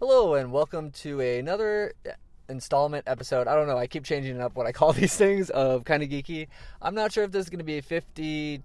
[0.00, 1.92] Hello and welcome to another
[2.48, 3.48] installment episode.
[3.48, 6.08] I don't know, I keep changing up what I call these things of kind of
[6.08, 6.46] geeky.
[6.80, 8.62] I'm not sure if this is going to be 52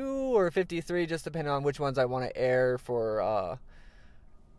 [0.00, 3.56] or 53 just depending on which ones I want to air for uh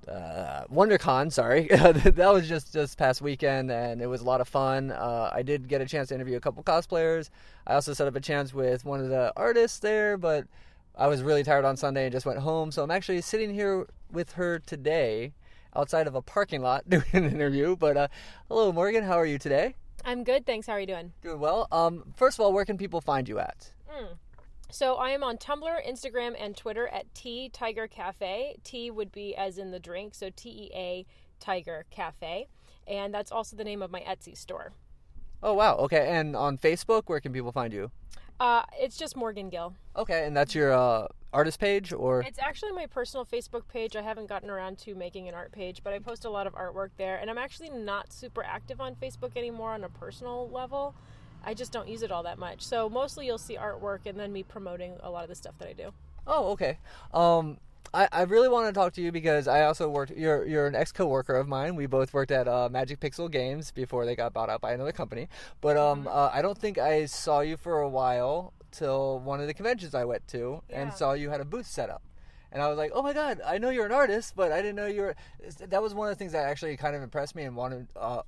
[0.05, 4.48] uh, WonderCon, sorry, that was just this past weekend, and it was a lot of
[4.48, 4.91] fun.
[4.91, 7.32] Uh, I did get a chance to interview a couple cosplayers.
[7.66, 10.46] I also set up a chance with one of the artists there, but
[10.96, 12.71] I was really tired on Sunday and just went home.
[12.71, 15.34] So I'm actually sitting here with her today,
[15.76, 17.75] outside of a parking lot, doing an interview.
[17.75, 18.07] But uh,
[18.47, 19.04] hello, Morghan.
[19.04, 19.75] How are you today?
[20.04, 20.68] I'm good, thanks.
[20.68, 21.14] How are you doing?
[21.21, 21.68] Doing well.
[21.71, 23.71] Um, first of all, where can people find you at?
[23.89, 24.18] Mm.
[24.69, 28.57] So I am on Tumblr, Instagram, and Twitter at Tea Tiger Cafe.
[28.64, 31.06] T would be as in the drink, so T E A
[31.39, 32.47] Tiger Cafe,
[32.88, 34.73] and that's also the name of my Etsy store.
[35.42, 35.75] Oh wow.
[35.75, 36.08] Okay.
[36.09, 37.92] And on Facebook, where can people find you?
[38.39, 39.73] Uh, it's just Morghan Gill.
[39.95, 43.95] Okay, and that's your uh, artist page, or It's actually my personal Facebook page.
[43.95, 46.53] I haven't gotten around to making an art page, but I post a lot of
[46.53, 50.95] artwork there, and I'm actually not super active on Facebook anymore on a personal level.
[51.45, 52.61] I just don't use it all that much.
[52.66, 55.70] So mostly you'll see artwork and then me promoting a lot of the stuff that
[55.70, 55.92] I do.
[56.25, 56.80] Oh, okay.
[57.14, 57.58] Um,
[57.94, 60.11] I, I really want to talk to you because I also worked.
[60.11, 61.75] You're you're an ex coworker of mine.
[61.75, 64.92] We both worked at uh, Magic Pixel Games before they got bought out by another
[64.92, 65.30] company.
[65.61, 69.47] But um, uh, I don't think I saw you for a while till one of
[69.47, 72.03] the conventions I went to and saw you had a booth set up.
[72.52, 74.75] And I was like, "Oh my god, I know you're an artist, but I didn't
[74.75, 75.16] know you were."
[75.67, 78.22] That was one of the things that actually kind of impressed me and wanted uh,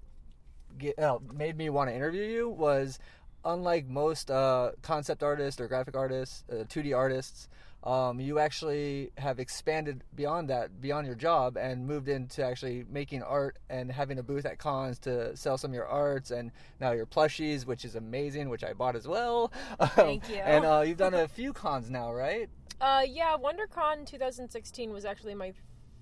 [0.78, 3.00] get, uh, made me want to interview you was
[3.46, 7.48] unlike most uh, concept artists or graphic artists, uh, 2D artists,
[7.84, 13.24] um, you actually have expanded beyond that, beyond your job, and moved into actually making
[13.24, 16.92] art and having a booth at cons to sell some of your arts and now
[16.92, 19.52] your plushies, which is amazing, which I bought as well.
[19.90, 20.36] Thank you.
[20.38, 22.50] and uh, you've done a few cons now, right?
[22.82, 25.54] Uh, yeah, WonderCon 2016 was actually my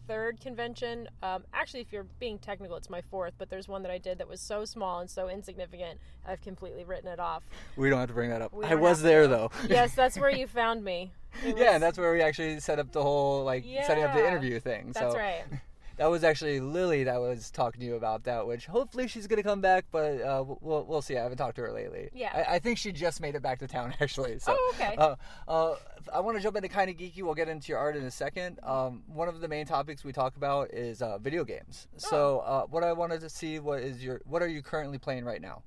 [0.08, 1.08] third convention.
[1.24, 4.18] Um, actually, if you're being technical, it's my fourth, but there's one that I did
[4.20, 7.44] that was so small and so insignificant, I've completely written it off.
[7.76, 8.54] We don't have to bring that up.
[8.54, 9.52] We I was there though.
[9.68, 11.12] yes, that's where you found me.
[11.44, 14.26] It yeah, and that's where we actually set up the whole like setting up the
[14.26, 14.92] interview thing.
[14.94, 15.44] That's so right.
[15.98, 19.44] that was actually Lily that was talking to you about that, which hopefully she's gonna
[19.44, 21.18] come back, but uh, we'll we'll see.
[21.18, 22.10] I haven't talked to her lately.
[22.14, 22.32] Yeah.
[22.50, 24.40] I, I think she just made it back to town actually.
[24.40, 24.96] So, Oh, okay.
[24.98, 25.16] Uh,
[25.48, 25.76] uh,
[26.14, 27.22] I want to jump into kind of geeky.
[27.24, 28.60] We'll get into your art in a second.
[28.64, 31.88] Um, one of the main topics we talk about is uh, video games.
[31.98, 32.64] So, Oh.
[32.64, 35.42] uh, what I wanted to see what is your what are you currently playing right
[35.42, 35.64] now?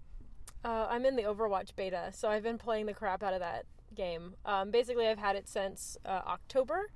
[0.64, 3.64] Uh, I'm in the Overwatch beta, so I've been playing the crap out of that
[3.98, 4.34] game.
[4.46, 6.86] Um, basically, I've had it since uh, October,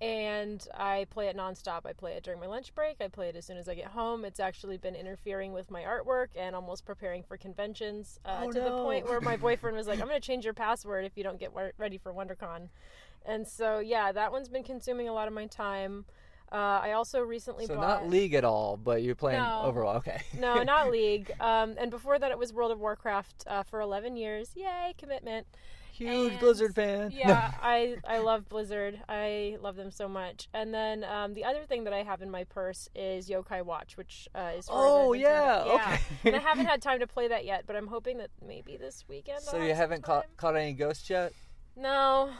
[0.00, 1.86] and I play it nonstop.
[1.86, 2.96] I play it during my lunch break.
[3.00, 4.24] I play it as soon as I get home.
[4.24, 8.60] It's actually been interfering with my artwork and almost preparing for conventions uh, Oh, to
[8.60, 11.24] the point where my boyfriend was like, "I'm going to change your password if you
[11.24, 12.68] don't get wa- ready for WonderCon."
[13.24, 16.04] And so, yeah, that one's been consuming a lot of my time.
[16.50, 19.62] Uh, I also recently So bought not League at all, but you're playing No.
[19.64, 19.96] overall.
[19.96, 20.22] Okay.
[20.38, 21.30] no, not League.
[21.40, 24.52] Um, and before that, it was World of Warcraft uh, for 11 years.
[24.54, 25.46] Yay, commitment.
[25.98, 27.10] Huge And- Blizzard fan.
[27.14, 29.00] Yeah, I I love Blizzard.
[29.08, 30.48] I love them so much.
[30.54, 33.96] And then um, the other thing that I have in my purse is Yokai Watch,
[33.96, 35.72] which uh, is for Oh, the yeah, yeah.
[35.74, 36.00] okay.
[36.24, 39.04] and I haven't had time to play that yet, but I'm hoping that maybe this
[39.08, 39.42] weekend.
[39.42, 41.32] so I'll you have haven't caught caught any ghosts yet?
[41.76, 42.30] No,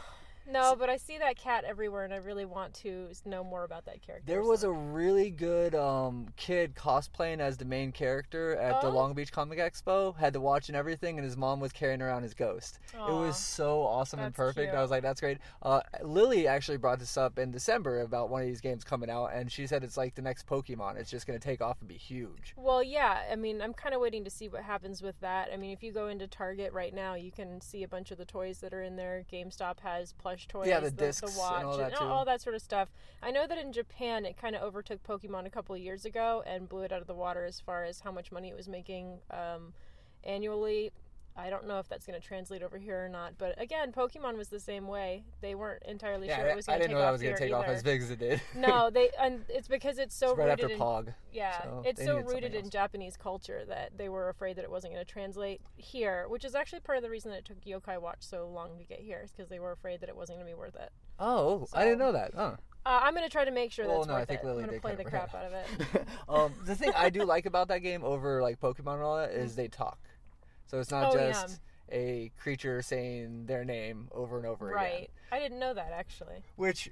[0.51, 3.85] no, but I see that cat everywhere, and I really want to know more about
[3.85, 4.25] that character.
[4.25, 8.87] There was so- a really good um, kid cosplaying as the main character at the
[8.87, 8.91] Oh.
[8.91, 10.15] Long Beach Comic Expo.
[10.17, 12.79] Had the watch and everything, and his mom was carrying around his ghost.
[12.93, 14.73] It was so awesome and That's perfect.
[14.73, 18.41] I was like, "That's great." Uh, Lily actually brought this up in December about one
[18.41, 20.97] of these games coming out, and she said it's like the next Pokemon.
[20.97, 22.53] It's just going to take off and be huge.
[22.57, 23.23] Well, yeah.
[23.31, 25.49] I mean, I'm kind of waiting to see what happens with that.
[25.53, 28.17] I mean, if you go into Target right now, you can see a bunch of
[28.17, 29.23] the toys that are in there.
[29.31, 30.67] GameStop has plush toys.
[30.67, 32.03] Yeah, the the, discs the and watch, all that, too.
[32.03, 32.89] all that sort of stuff.
[33.21, 36.43] I know that in Japan, it kind of overtook Pokemon a couple of years ago
[36.45, 38.67] and blew it out of the water as far as how much money it was
[38.67, 39.73] making um,
[40.23, 40.91] annually.
[41.39, 44.37] I don't know if that's going to translate over here or not, but again, Pokemon
[44.37, 45.23] was the same way.
[45.41, 47.21] They weren't entirely Yeah, sure it was going to didn't take know that off was
[47.21, 48.41] going to take off as big as it did.
[48.55, 51.13] no, they and it's because it's so It's right rooted after in Pog.
[51.31, 52.69] yeah, so it's so rooted in.
[52.69, 56.55] Japanese culture that they were afraid that it wasn't going to translate here, which is
[56.55, 59.21] actually part of the reason that it took Yokai Watch so long to get here,
[59.23, 60.91] is because they were afraid that it wasn't going to be worth it.
[61.19, 62.31] Oh, I didn't know that.
[62.35, 62.55] Huh.
[62.85, 64.45] Uh, I'm going to try to make sure Well, that's no, I worth think it.
[64.45, 65.65] Lily I'm gonna play the crap out of it.
[66.29, 69.31] um, the thing I do like about that game over like Pokemon and all that
[69.31, 69.99] is they talk.
[70.69, 71.31] So it's not Oh, yeah.
[71.31, 71.59] just
[71.91, 74.83] a creature saying their name over and over again.
[74.83, 75.09] Right.
[75.31, 76.43] I didn't know that actually.
[76.55, 76.89] Which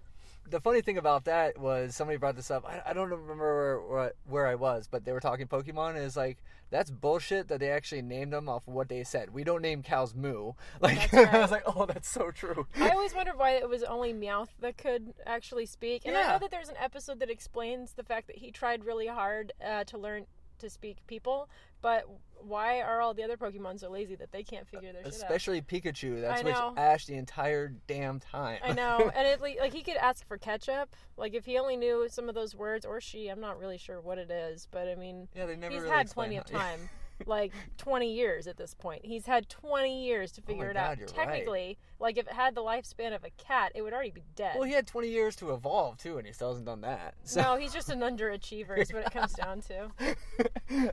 [0.50, 2.66] the funny thing about that was somebody brought this up.
[2.66, 5.90] I, I don't remember where, where where I was, but they were talking Pokemon.
[5.90, 6.38] And it's like
[6.70, 9.34] that's bullshit that they actually named them off of what they said.
[9.34, 10.54] We don't name cows moo.
[10.82, 12.66] Like That's I was like, oh, that's so true.
[12.80, 16.04] I always wondered why it was only Meowth that could actually speak.
[16.06, 19.08] And I know that there's an episode that explains the fact that he tried really
[19.08, 20.26] hard uh, to learn
[20.60, 21.50] to speak people,
[21.82, 22.06] but
[22.42, 25.22] why are all the other Pokemon so lazy that they can't figure their shit out?
[25.22, 26.22] Especially Pikachu.
[26.22, 26.56] That's which.
[26.78, 28.60] Ash the entire damn time.
[28.64, 30.96] I know, and it like, like he could ask for ketchup.
[31.18, 34.02] Like if he only knew some of those words, or she, I'm not really sure
[34.02, 35.74] what it is, but I mean, yeah, they never.
[35.74, 36.90] he's really had plenty of time,
[37.26, 39.06] like 20 years at this point.
[39.06, 40.98] He's had 20 years to figure it Oh God, out.
[41.00, 41.16] you're right.
[41.16, 44.54] Technically, like if it had the lifespan of a cat, it would already be dead.
[44.56, 47.16] Well, he had 20 years to evolve too, and he still hasn't done that.
[47.24, 47.42] So.
[47.42, 48.78] No, he's just an underachiever.
[48.78, 49.90] Is what it comes down to.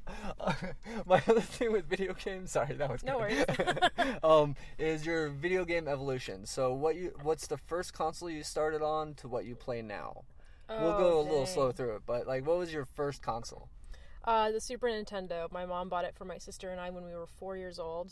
[1.06, 3.44] My other thing with video games, sorry, that was No worries.
[4.22, 6.46] um, is your video game evolution.
[6.46, 10.22] So, what you, what's the first console you started on to what you play now?
[10.68, 13.68] we'll go a little Oh, slow through it, but like, what was your first console?
[14.24, 15.50] Uh, the Super Nintendo.
[15.52, 18.10] My mom bought it for my sister and I when we were four years old.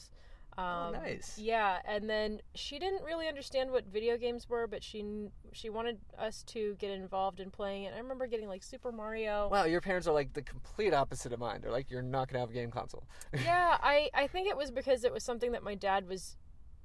[0.59, 1.39] Um, Oh, nice.
[1.39, 5.03] Yeah, and then she didn't really understand what video games were, but she
[5.53, 7.95] she wanted us to get involved in playing it.
[7.95, 9.49] I remember getting like Super Mario.
[9.51, 11.61] Wow, your parents are like the complete opposite of mine.
[11.63, 13.05] They're like, you're not gonna have a game console.
[13.33, 16.37] yeah, I I think it was because it was something that my dad was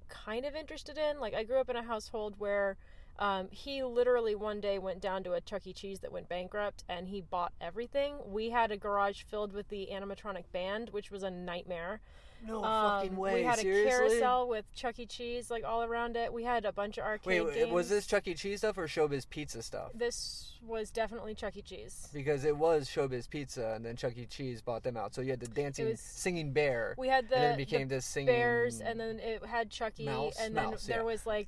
[0.08, 1.20] kind of interested in.
[1.20, 2.78] Like I grew up in a household where
[3.20, 5.74] um, he literally one day went down to a Chuck E.
[5.74, 8.16] Cheese that went bankrupt and he bought everything.
[8.26, 12.02] We had a garage filled with the animatronic band, which was a nightmare.
[12.46, 13.34] No Um, fucking way.
[13.34, 13.88] We had Seriously?
[13.88, 15.08] a carousel with Chuck E.
[15.08, 16.32] Cheese like all around it.
[16.32, 17.72] We had a bunch of arcade Wait, wait, games.
[17.72, 18.36] was this Chuck E.
[18.36, 19.90] Cheese stuff or Showbiz Pizza stuff?
[19.96, 21.64] This was definitely Chuck E.
[21.64, 22.10] Cheese.
[22.14, 24.28] Because it was Showbiz Pizza, and then Chuck E.
[24.28, 25.16] Cheese bought them out.
[25.16, 27.66] So you had the dancing, was- singing bear, We had the, and then it the
[27.66, 31.04] became this singing bears, and then it had Chucky, Mouse- and then mouse, there yeah.
[31.04, 31.48] was like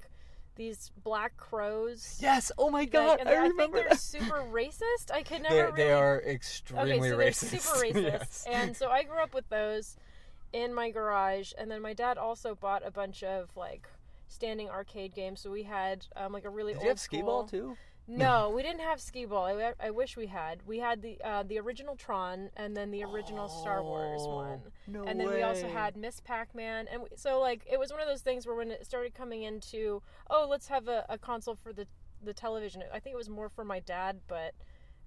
[0.59, 2.19] these black crows.
[2.21, 2.51] Yes!
[2.57, 3.21] Oh my god!
[3.21, 3.99] and I I think they're that.
[3.99, 5.09] super racist.
[5.11, 5.93] I could never they really.
[5.93, 7.59] are extremely okay, so they're racist.
[7.61, 8.45] super racist, yes.
[8.47, 9.95] and so I grew up with those
[10.51, 13.87] in my garage, and then my dad also bought a bunch of like
[14.27, 15.39] standing arcade games.
[15.39, 17.77] So we had um, like a really Did old you have skee ball too?
[18.09, 19.45] No, we didn't have skee ball.
[19.45, 20.59] I, I wish we had.
[20.65, 24.61] We had the uh, the original Tron and then the original Star Wars one.
[24.87, 28.01] No and then we also had Miss Pac-Man, and we, so like it was one
[28.01, 31.55] of those things where when it started coming into, oh, let's have a, a console
[31.55, 31.85] for the
[32.23, 32.83] the television.
[32.91, 34.53] I think it was more for my dad, but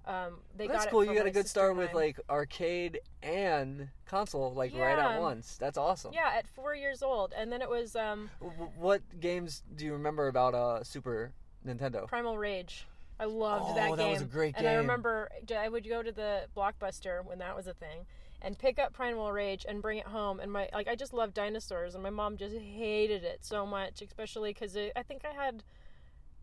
[0.05, 1.05] um, they That's got cool.
[1.05, 5.57] You got a good start with like arcade and console, like right at once.
[5.57, 6.13] That's awesome.
[6.13, 9.93] yeah, at four years old, and then it was um, W- What games do you
[9.93, 11.33] remember about uh Super
[11.65, 12.07] Nintendo?
[12.07, 12.87] Primal Rage.
[13.19, 13.97] I loved Oh, that game.
[13.97, 14.65] that was a great game.
[14.65, 18.05] And I remember I would go to the Blockbuster when that was a thing
[18.41, 21.33] and pick up Primal Rage and bring it home and my like I just loved
[21.33, 25.63] dinosaurs and my mom just hated it so much, especially cuz I think I had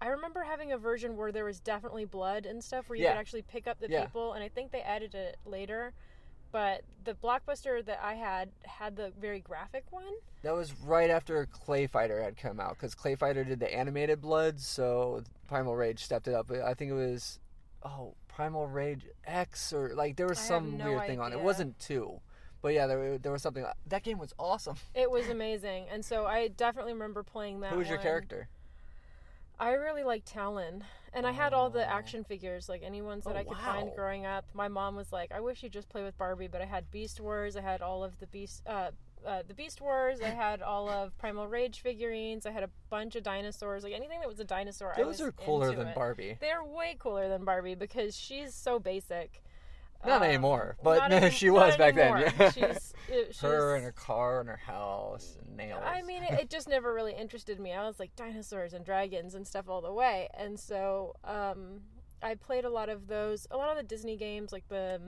[0.00, 3.12] I remember having a version where there was definitely blood and stuff where you Yeah.
[3.12, 4.04] could actually pick up the Yeah.
[4.04, 5.92] people and I think they added it later.
[6.52, 10.12] But the Blockbuster that I had had the very graphic one.
[10.42, 14.20] That was right after Clay Fighter had come out because Clay Fighter did the animated
[14.20, 16.50] blood, so Primal Rage stepped it up.
[16.50, 17.38] I think it was
[17.84, 21.36] oh Primal Rage X or like there was I some no weird thing on it.
[21.36, 22.20] It wasn't two,
[22.62, 23.64] but yeah, there there was something.
[23.86, 24.76] That game was awesome.
[24.94, 25.86] It was amazing.
[25.92, 28.04] And so I definitely remember playing that Who was your one.
[28.06, 28.48] character?
[29.60, 33.36] I really liked Talon, and I had all the action figures, like any ones that
[33.36, 34.46] Oh, I could find growing up.
[34.54, 37.20] My mom was like, "I wish you just play with Barbie," but I had Beast
[37.20, 37.56] Wars.
[37.56, 38.90] I had all of the Beast, uh,
[39.26, 40.22] uh, the Beast Wars.
[40.22, 42.46] I had all of Primal Rage figurines.
[42.46, 43.84] I had a bunch of dinosaurs.
[43.84, 45.94] Like anything that was a dinosaur, I was Those are cooler than it.
[45.94, 46.38] Barbie.
[46.40, 49.42] They're way cooler than Barbie because she's so basic.
[50.06, 52.50] Not Uh, anymore, but not she was back then, yeah.
[52.50, 55.82] she's, it- Her she's- and her car and her house and nails.
[55.84, 57.72] I mean, it, it just never really interested me.
[57.74, 61.80] I was like dinosaurs and dragons and stuff all the way, and so um,
[62.22, 65.00] I played a lot of those, a lot of the Disney games, like the,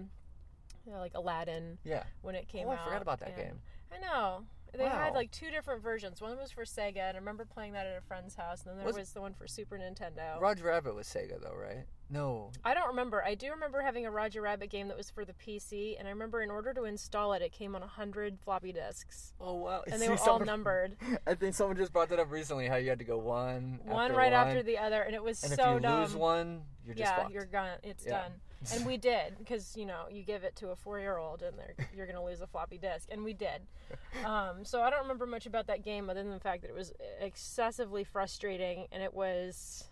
[0.85, 2.03] you know, like Aladdin yeah.
[2.21, 2.81] when it came Oh, out.
[2.81, 3.59] I forgot about that and- game.
[3.95, 4.45] I know.
[4.75, 4.91] They Wow.
[5.05, 6.21] had like two different versions.
[6.23, 8.63] One was for Sega, and I remember playing that at a friend's house.
[8.63, 10.41] And then there Was- was, the one for Super Nintendo.
[10.41, 11.85] Roger Rabbit was Sega though, right?
[12.09, 12.51] No.
[12.65, 13.23] I don't remember.
[13.25, 16.11] I do remember having a Roger Rabbit game that was for the PC, and I
[16.11, 19.83] remember in order to install it, it came on a hundred floppy disks, Oh wow.
[19.87, 22.67] and See, they were all someone- numbered, I think someone just brought that up recently.
[22.69, 25.23] How you had to go one, one after right one, after the other, and it
[25.23, 26.01] was and so if you dumb.
[26.01, 27.33] lose one, you're just yeah, fucked.
[27.33, 27.79] you're gone.
[27.83, 28.23] It's Yeah.
[28.23, 28.33] done.
[28.73, 32.07] And we did because you know you give it to a four-year-old and they're you're
[32.07, 33.63] gonna lose a floppy disk, and we did.
[34.25, 36.75] Um, so I don't remember much about that game other than the fact that it
[36.75, 39.85] was excessively frustrating and it was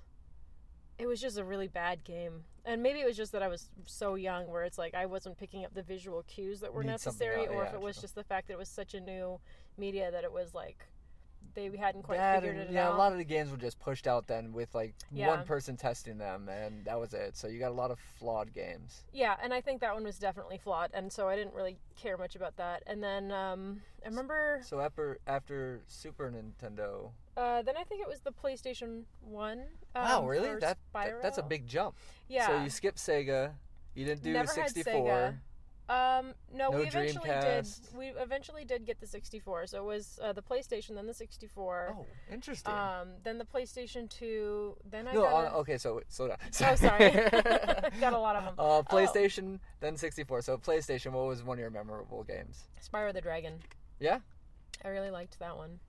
[0.99, 2.45] it was just a really bad game.
[2.65, 5.39] And maybe it was just that I was so young where it's like I wasn't
[5.39, 7.97] picking up the visual cues that were Need necessary, out- or if yeah, it was
[7.97, 8.03] true.
[8.03, 9.41] just the fact that it was such a new
[9.79, 10.85] media that it was like
[11.54, 12.90] they hadn't quite That figured and- it yeah, out.
[12.90, 15.28] Yeah, a lot of the games were just pushed out then with like Yeah.
[15.28, 17.37] one person testing them, and that was it.
[17.37, 19.04] So you got a lot of flawed games.
[19.12, 22.16] Yeah, and I think that one was definitely flawed, and so I didn't really care
[22.16, 22.83] much about that.
[22.87, 28.09] And then um, I remember, So after after Super Nintendo, uh, then I think it
[28.09, 29.61] was the PlayStation One.
[29.95, 30.49] Um, wow, really?
[30.61, 31.97] That, that that's a big jump.
[32.28, 32.47] Yeah.
[32.47, 33.52] So you skipped Sega.
[33.95, 35.40] You didn't do Never had 64.
[35.90, 37.90] Um, no, No we eventually Dreamcast.
[37.90, 37.99] did.
[37.99, 39.66] We eventually did get the 64.
[39.66, 41.97] So it was uh, the PlayStation, then the 64.
[41.99, 42.73] Oh, interesting.
[42.73, 44.76] Um, then the PlayStation 2.
[44.88, 45.32] Then I no, got.
[45.32, 46.37] uh, a- okay, so slow down.
[46.62, 47.11] Oh, sorry.
[48.00, 48.54] got a lot of them.
[48.56, 50.42] Uh, PlayStation, then 64.
[50.42, 52.68] So PlayStation, what was one of your memorable games?
[52.80, 53.54] Spyro the Dragon.
[53.99, 54.20] Yeah.
[54.85, 55.80] I really liked that one.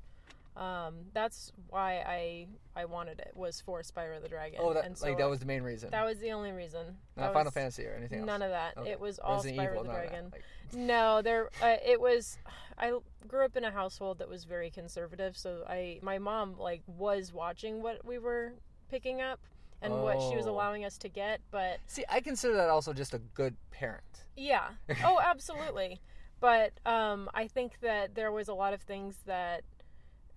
[0.56, 4.60] Um, that's why I I wanted it was for Spyro the Dragon.
[4.62, 5.90] Oh, that and so like that was the main reason.
[5.92, 6.86] that was the only reason.
[7.16, 8.28] Not That Final was Fantasy or anything else.
[8.28, 8.78] None of that.
[8.78, 8.92] Okay.
[8.92, 10.30] It was all Resident Spyro Evil, the of that, Dragon.
[10.34, 10.44] like-
[10.74, 11.50] No, there.
[11.62, 12.38] Uh, it was.
[12.78, 12.94] I
[13.28, 17.34] grew up in a household that was very conservative, so I my mom like was
[17.34, 18.54] watching what we were
[18.90, 19.40] picking up
[19.82, 20.52] and what she was Oh.
[20.52, 24.26] allowing us to get, but See, I consider that also just a good parent.
[24.36, 24.70] yeah.
[25.04, 26.00] Oh, absolutely.
[26.40, 29.62] But um, I think that there was a lot of things that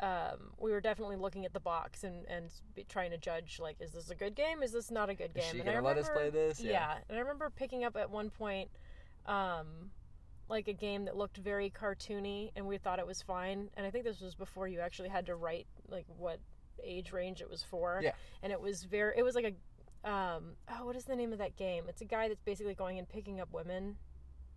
[0.00, 3.76] um, we were definitely looking at the box and and be trying to judge like,
[3.80, 4.62] is this a good game?
[4.62, 5.44] Is this not a good game?
[5.44, 6.60] Is she and I gonna let us remember- play this?
[6.60, 6.96] Yeah.
[7.08, 8.70] and I remember picking up at one point,
[9.26, 9.90] um,
[10.48, 13.70] like a game that looked very cartoony, and we thought it was fine.
[13.76, 16.38] And I think this was before you actually had to write like what
[16.82, 18.00] age range it was for.
[18.02, 18.12] Yeah.
[18.42, 19.14] and it was very.
[19.16, 19.54] It was like a.
[20.10, 21.84] Um, oh, what is the name of that game?
[21.88, 23.96] It's a guy that's basically going and picking up women.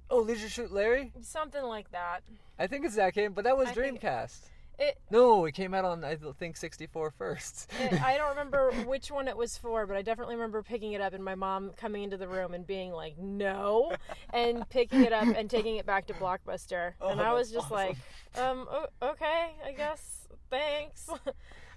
[0.10, 1.13] Oh, Leisure Suit Larry?
[1.22, 2.20] Something like that.
[2.60, 4.39] I think it's that game, but that was I think- Dreamcast.
[4.79, 7.72] It, No, it came out on I think 64 first.
[7.81, 11.01] it, I don't remember which one it was for, but I definitely remember picking it
[11.01, 13.93] up and my mom coming into the room and being like, "No,"
[14.34, 17.72] and picking it up and taking it back to Blockbuster, Oh, and I was just
[17.72, 17.98] like,
[18.38, 18.67] "Um,
[19.01, 21.15] okay, I guess, thanks." so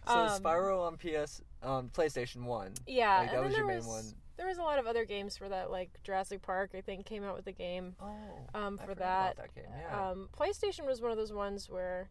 [0.07, 2.73] Um, Spyro on PS on PlayStation 1.
[2.87, 4.05] Yeah, Like, that was your there main was, one.
[4.37, 6.71] There was a lot of other games for that, like Jurassic Park.
[6.75, 8.09] I think came out with a game Oh.
[8.55, 9.35] um, for that.
[9.35, 9.65] about that game.
[9.71, 10.11] Yeah.
[10.11, 12.09] Um, PlayStation was one of those ones where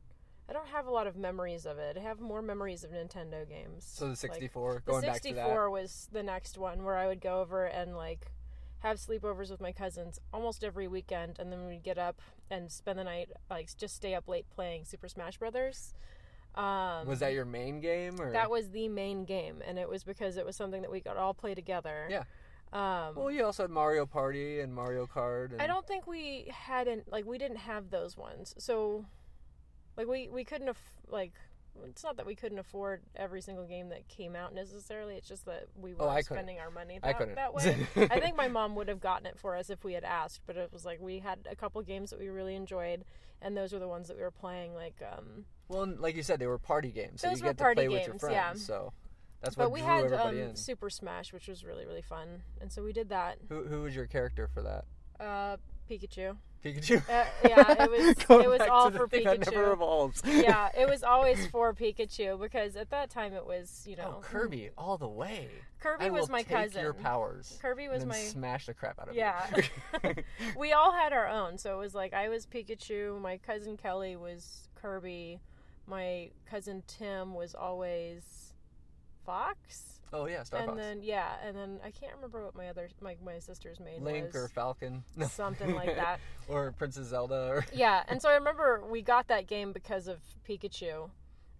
[0.49, 1.95] I don't have a lot of memories of it.
[1.95, 3.85] I have more memories of Nintendo games.
[3.85, 5.69] so the Like, 64 the going back to 64 that.
[5.69, 8.31] was the next one where I would go over and like
[8.79, 12.97] have sleepovers with my cousins almost every weekend, and then we'd get up and spend
[12.97, 15.93] the night, like just stay up late playing Super Smash Brothers.
[16.55, 20.03] Um, Was that your main game or that was the main game, and it was
[20.03, 22.07] because it was something that we could all play together.
[22.09, 22.23] Yeah.
[22.71, 26.51] Um, Well, you also had Mario Party and Mario Kart and I don't think we
[26.51, 28.55] hadn't like we didn't have those ones.
[28.57, 29.05] So
[29.99, 31.33] like we we couldn't aff- like
[31.85, 35.15] it's not that we couldn't afford every single game that came out necessarily.
[35.15, 36.37] It's just that we Oh, I couldn't.
[36.37, 37.35] spending our money I that, couldn't.
[37.35, 37.87] that way.
[38.11, 40.57] I think my mom would have gotten it for us if we had asked, but
[40.57, 43.05] it was like we had a couple games that we really enjoyed
[43.41, 46.23] and those were the ones that we were playing like um Well, and like you
[46.23, 48.33] said, they were party games, so you were get to play with your friends.
[48.33, 48.53] yeah.
[48.55, 48.91] So
[49.41, 50.55] that's what but we had um.
[50.57, 52.41] Super Smash, which was really really fun.
[52.59, 53.37] And so we did that.
[53.47, 54.85] Who who was your character for that?
[55.23, 55.57] Uh
[55.89, 56.35] Pikachu.
[56.63, 56.97] Pikachu.
[57.09, 57.89] Uh, yeah, it
[58.29, 59.51] was it was all for Pikachu.
[59.51, 60.21] never evolves.
[60.25, 64.21] yeah, it was always for Pikachu because at that time it was, you know, Oh,
[64.21, 65.49] Kirby, all the way.
[65.79, 66.81] Kirby I was my cousin.
[66.81, 67.57] Your powers.
[67.61, 69.39] Kirby was my smash the crap out of Yeah.
[70.57, 71.57] we all had our own.
[71.57, 75.39] So it was like I was Pikachu, my cousin Kelly was Kirby,
[75.87, 78.48] my cousin Tim was always
[79.29, 79.99] Fox.
[80.11, 80.79] oh yeah, Star and Fox.
[80.79, 84.33] then yeah, and then I can't remember what my other my my sister's main Link
[84.33, 84.35] was.
[84.35, 85.03] or Falcon.
[85.15, 85.27] No.
[85.27, 86.19] Something like that.
[86.47, 87.47] or Princess Zelda.
[87.49, 91.09] Or Yeah, and so I remember we got that game because of Pikachu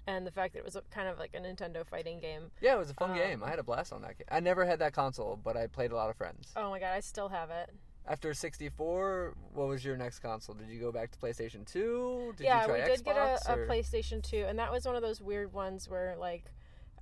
[0.08, 2.50] and the fact that it was a, kind of like a Nintendo fighting game.
[2.62, 3.44] yeah, it was a fun Um, game.
[3.44, 4.26] I had a blast on that game.
[4.32, 6.52] I never had that console, but I played a lot of friends.
[6.56, 7.70] Oh my god, I still have it.
[8.08, 10.56] After 64, what was your next console?
[10.56, 12.34] Did you go back to PlayStation 2?
[12.38, 14.86] Did yeah, you try we did get a, a or- PlayStation 2, and that was
[14.88, 16.46] one of those weird ones where, like,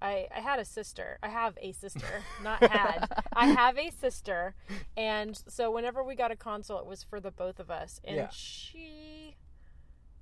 [0.01, 1.18] I, I had a sister.
[1.24, 3.10] I have a sister, not had.
[3.34, 4.56] I have a sister,
[4.96, 8.00] and so whenever we got a console, it was for the both of us.
[8.04, 8.30] And Yeah.
[8.32, 9.36] she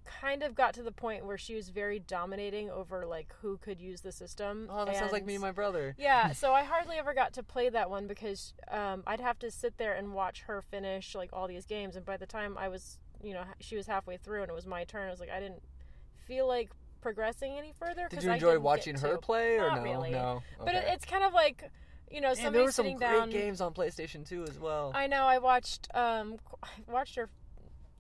[0.05, 3.81] kind of got to the point where she was very dominating over, like, who could
[3.81, 4.67] use the system.
[4.71, 5.95] Oh, that sounds like me and my brother.
[5.97, 9.49] Yeah, so I hardly ever got to play that one because um, I'd have to
[9.51, 12.67] sit there and watch her finish like all these games, and by the time I
[12.67, 15.31] was, you know, she was halfway through and it was my turn, I was like,
[15.31, 15.63] I didn't
[16.27, 16.69] feel like
[17.05, 18.07] progressing any further.
[18.09, 19.17] Did you enjoy watching her to.
[19.19, 19.83] play or Not no?
[19.83, 20.09] really.
[20.09, 20.41] No.
[20.57, 21.69] But it, it's kind of like,
[22.09, 23.29] you know, somebody there were some great down.
[23.29, 24.91] games on PlayStation 2 as well.
[24.95, 25.21] I know.
[25.25, 27.29] I watched um, I watched her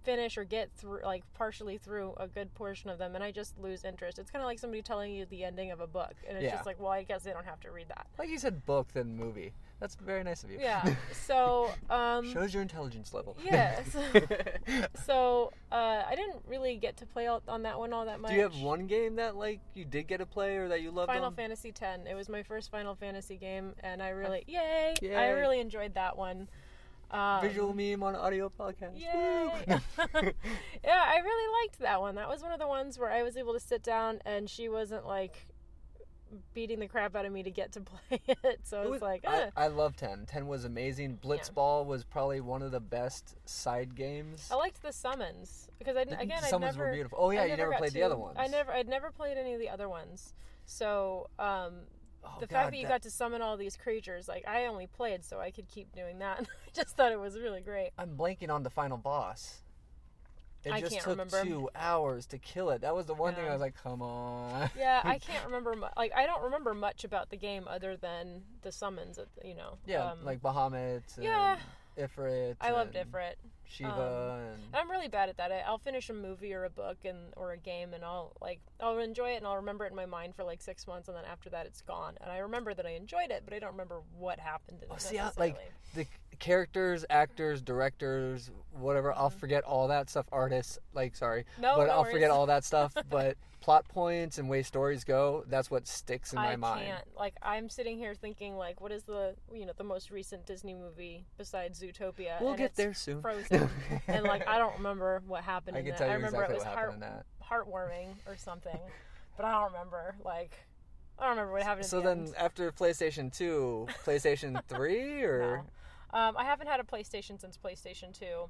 [0.03, 3.59] finish or get through like partially through a good portion of them and I just
[3.59, 4.17] lose interest.
[4.17, 6.55] It's kind of like somebody telling you the ending of a book and it's Yeah.
[6.55, 8.07] just like, well, I guess they don't have to read that.
[8.17, 9.53] like you said, book then movie.
[9.79, 10.57] That's very nice of you.
[10.59, 10.95] Yeah.
[11.13, 13.35] So, um, Shows your intelligence level.
[13.43, 13.95] Yes.
[15.05, 18.31] so uh, I didn't really get to play out on that one all that much.
[18.31, 20.91] Do you have one game that like you did get to play or that you
[20.91, 21.07] loved?
[21.07, 21.35] Final on?
[21.35, 21.99] Fantasy X.
[22.09, 24.93] It was my first Final Fantasy game, and I really yay!
[25.15, 26.47] I really enjoyed that one.
[27.11, 28.99] Um, Visual meme on audio podcast.
[28.99, 29.49] Yay!
[30.83, 32.15] Yeah, I really liked that one.
[32.15, 34.69] That was one of the ones where I was able to sit down and she
[34.69, 35.47] wasn't like
[36.53, 38.59] beating the crap out of me to get to play it.
[38.63, 39.49] So It it's was- like, I.
[39.55, 40.25] I love 10.
[40.27, 41.19] 10 was amazing.
[41.23, 44.49] Blitzball was probably one of the best side games.
[44.51, 47.17] I liked the summons because I The- again the I summons never were beautiful.
[47.21, 48.35] Oh yeah, I you never got played the other ones.
[48.39, 50.33] I never I'd never played any of the other ones.
[50.65, 51.73] So um,
[52.27, 54.87] Oh, the God, fact that you got to summon all these creatures, like I only
[54.87, 56.39] played so I could keep doing that.
[56.67, 57.91] I just thought it was really great.
[57.99, 59.61] I'm blanking on the final boss.
[60.65, 61.43] It I just can't took remember.
[61.43, 62.81] two hours to kill it.
[62.81, 64.69] That was the one thing I was like, come on.
[64.77, 65.75] Yeah, I can't remember.
[65.75, 69.17] Mu- like I don't remember much about the game other than the summons.
[69.17, 69.77] The, you know.
[69.85, 71.01] yeah, um, like Bahamut.
[71.17, 71.57] And Yeah.
[71.97, 72.55] Ifrit.
[72.59, 73.35] I loved Ifrit.
[73.67, 75.51] Shiva Um, and I'm really bad at that.
[75.51, 78.59] I, I'll finish a movie or a book and or a game, and I'll like
[78.81, 81.15] I'll enjoy it and I'll remember it in my mind for like six months, and
[81.17, 82.15] then after that it's gone.
[82.21, 84.95] And I remember that I enjoyed it, but I don't remember what happened in Oh,
[84.95, 85.55] it see, I- like
[85.95, 86.05] the
[86.39, 89.13] characters, actors, directors, whatever.
[89.13, 90.25] I'll forget all that stuff.
[90.31, 91.61] Artists, like, sorry, Mm-hmm.
[91.61, 92.13] no, but no I'll worries.
[92.13, 92.93] forget all that stuff.
[93.09, 96.85] but plot points and way stories go, that's what sticks in my I mind.
[96.85, 97.03] can't.
[97.17, 100.75] Like I'm sitting here thinking, like, what is the you know the most recent Disney
[100.75, 102.39] movie besides Zootopia?
[102.41, 103.21] We'll and get there soon.
[103.21, 103.69] Frozen.
[104.07, 105.97] and like I don't remember what happened I in can it.
[105.97, 107.25] tell I you remember exactly it was what heart, happened that.
[107.43, 108.79] heartwarming or something,
[109.37, 110.15] but I don't remember.
[110.23, 110.51] Like
[111.17, 111.85] I don't remember what happened.
[111.87, 112.33] So the then, end.
[112.37, 115.63] after PlayStation Two, PlayStation Three, or
[116.15, 118.25] Um, I haven't had a PlayStation since PlayStation 2.
[118.25, 118.49] so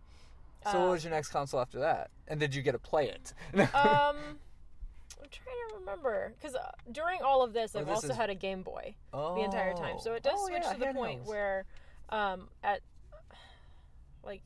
[0.65, 2.12] Uh, what was your next console after that?
[2.27, 3.34] And did you get to play it?
[3.60, 8.10] um, I'm trying to remember because uh, during all of this, Oh, I've this also
[8.10, 9.36] is- had a Game Boy oh.
[9.36, 9.98] the entire time.
[10.00, 11.27] So it does Oh, switch yeah, to the point handhelds.
[11.27, 11.65] where,
[12.10, 12.81] um, at
[14.24, 14.43] like,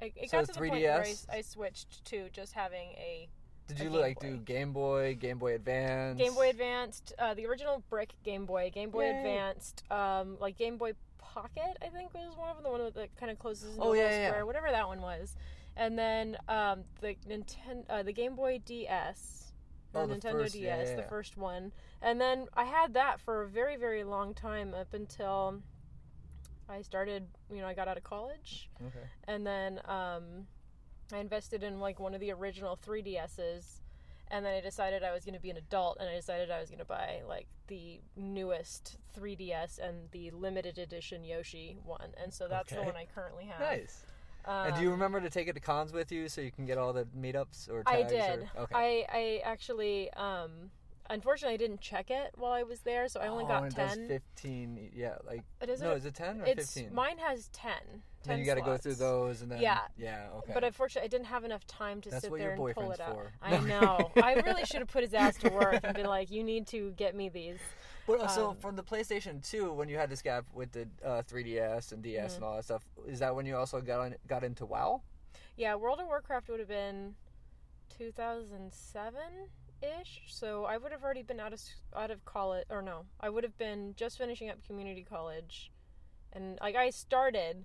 [0.00, 1.26] I, it So got to the point where I, 3DS?
[1.30, 3.28] I switched to just having a
[3.68, 4.26] Did a you Game like Boy.
[4.30, 6.18] do Game Boy, Game Boy Advance?
[6.18, 9.16] Game Boy Advanced, uh, the original brick Game Boy, Game Boy Yay.
[9.18, 10.92] Advanced, um, like Game Boy
[11.34, 14.02] Pocket, I think was one of them, the one that kind of closes Oh, yeah,
[14.02, 14.28] yeah, yeah.
[14.28, 15.34] square, whatever that one was,
[15.76, 19.52] and then um, the Nintendo, uh, the Game Boy DS,
[19.96, 23.20] Oh, the Nintendo first- yeah, DS, yeah, the first one, and then I had that
[23.20, 25.60] for a very very long time up until
[26.68, 29.06] I started, you know, I got out of college, Okay.
[29.26, 30.46] and then um,
[31.12, 33.80] I invested in like one of the original 3DSs,
[34.28, 36.60] and then I decided I was going to be an adult, and I decided I
[36.60, 42.32] was going to buy like the newest 3DS and the limited edition Yoshi one, and
[42.32, 43.60] so that's the one I currently have.
[43.60, 44.04] Nice.
[44.46, 46.66] Um, and do you remember to take it to cons with you so you can
[46.66, 48.48] get all the meetups or I did.
[48.54, 48.74] Or, okay.
[48.74, 50.70] I I actually um,
[51.08, 53.72] unfortunately I didn't check it while I was there, so I only oh, got and
[53.72, 53.98] it ten.
[54.00, 54.90] does 15.
[54.94, 56.94] Yeah, like It is no, it- is it 10 or it's 15?
[56.94, 57.72] mine has ten.
[57.82, 59.80] 10 then you got to go through those and then Yeah.
[59.98, 60.52] yeah, okay.
[60.54, 63.12] But unfortunately, I didn't have enough time to That's sit there and pull it out.
[63.12, 63.32] for.
[63.42, 64.10] I know.
[64.22, 66.92] I really should have put his ass to work and been like, "You need to
[66.92, 67.58] get me these."
[68.06, 70.88] But uh, so Um, from the PlayStation 2, when you had this gap with the
[71.04, 72.34] uh, 3DS and DS Mm-hmm.
[72.36, 75.02] and all that stuff, is that when you also got on, got into WoW?
[75.56, 77.14] Yeah, World of Warcraft would have been
[77.96, 79.20] 2007
[79.82, 80.22] ish.
[80.28, 81.60] So I would have already been out of
[81.94, 85.70] out of college, or no, I would have been just finishing up community college,
[86.32, 87.64] and like I started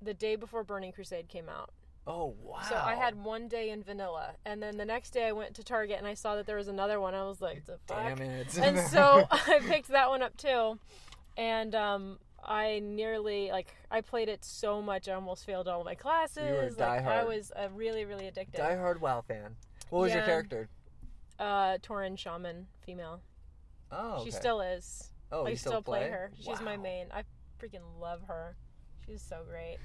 [0.00, 1.70] the day before Burning Crusade came out.
[2.10, 2.60] Oh wow!
[2.66, 5.62] So I had one day in vanilla, and then the next day I went to
[5.62, 7.14] Target and I saw that there was another one.
[7.14, 8.56] I was like, "The fuck." Damn it!
[8.56, 10.78] and so I picked that one up too,
[11.36, 15.94] and um, I nearly like I played it so much I almost failed all my
[15.94, 16.78] classes.
[16.78, 17.26] like I diehard.
[17.26, 18.58] was uh, really really addicted.
[18.58, 19.56] diehard WoW fan.
[19.90, 20.70] What was your character?
[21.38, 23.20] Uh, Tauren Shaman, female.
[23.92, 24.24] Oh, okay.
[24.24, 25.12] She still is.
[25.30, 26.00] Oh, I you still, play?
[26.00, 26.30] play her.
[26.40, 27.06] She's my main.
[27.12, 27.22] I
[27.62, 28.56] freaking love her.
[29.06, 29.76] She's so great.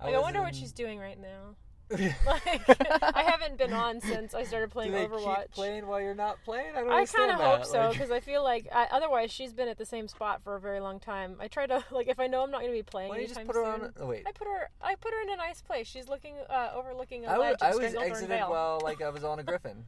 [0.00, 1.56] I, Like, I, wonder what she's doing right now.
[2.26, 2.62] Like
[3.14, 5.42] I haven't been on since I started playing Do they Overwatch.
[5.42, 6.74] keep playing while you're not playing?
[6.74, 9.52] I don't I kind of hope so Like- because I feel like I, otherwise she's
[9.52, 11.36] been at the same spot for a very long time.
[11.38, 13.22] I try to like if I know I'm not going to be playing Why don't
[13.28, 13.92] you just put her soon, on?
[14.00, 15.86] Oh wait, I put her I put her in a nice place.
[15.86, 17.56] She's looking uh, overlooking a I, ledge.
[17.62, 18.50] was, I was exited Vale.
[18.50, 19.84] while like I was on a griffin,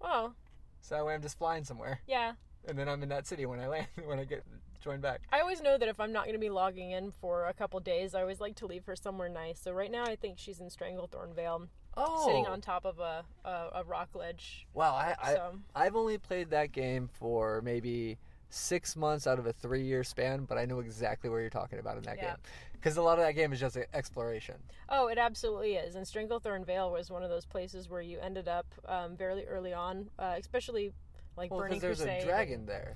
[0.00, 0.32] Oh
[0.80, 2.32] so that way I'm just flying somewhere, yeah.
[2.66, 4.44] and then I'm in that city when I land when I get
[4.80, 5.20] joined back.
[5.32, 7.78] I always know that if I'm not going to be logging in for a couple
[7.80, 9.60] days, I always like to leave her somewhere nice.
[9.60, 13.24] So right now I think she's in Stranglethorn Vale, Oh, sitting on top of a
[13.44, 14.66] a, a rock ledge.
[14.74, 19.46] Wow, I, I So I've only played that game for maybe six months out of
[19.46, 22.30] a three year span, but I know exactly where you're talking about in that Yeah.
[22.30, 22.36] game.
[22.72, 24.56] Because a lot of that game is just exploration.
[24.88, 25.94] Oh, it absolutely is.
[25.96, 29.74] And Stranglethorn Vale was one of those places where you ended up um, very early
[29.74, 30.92] on, uh, especially
[31.36, 32.94] like Well, Burning because there's a dragon there.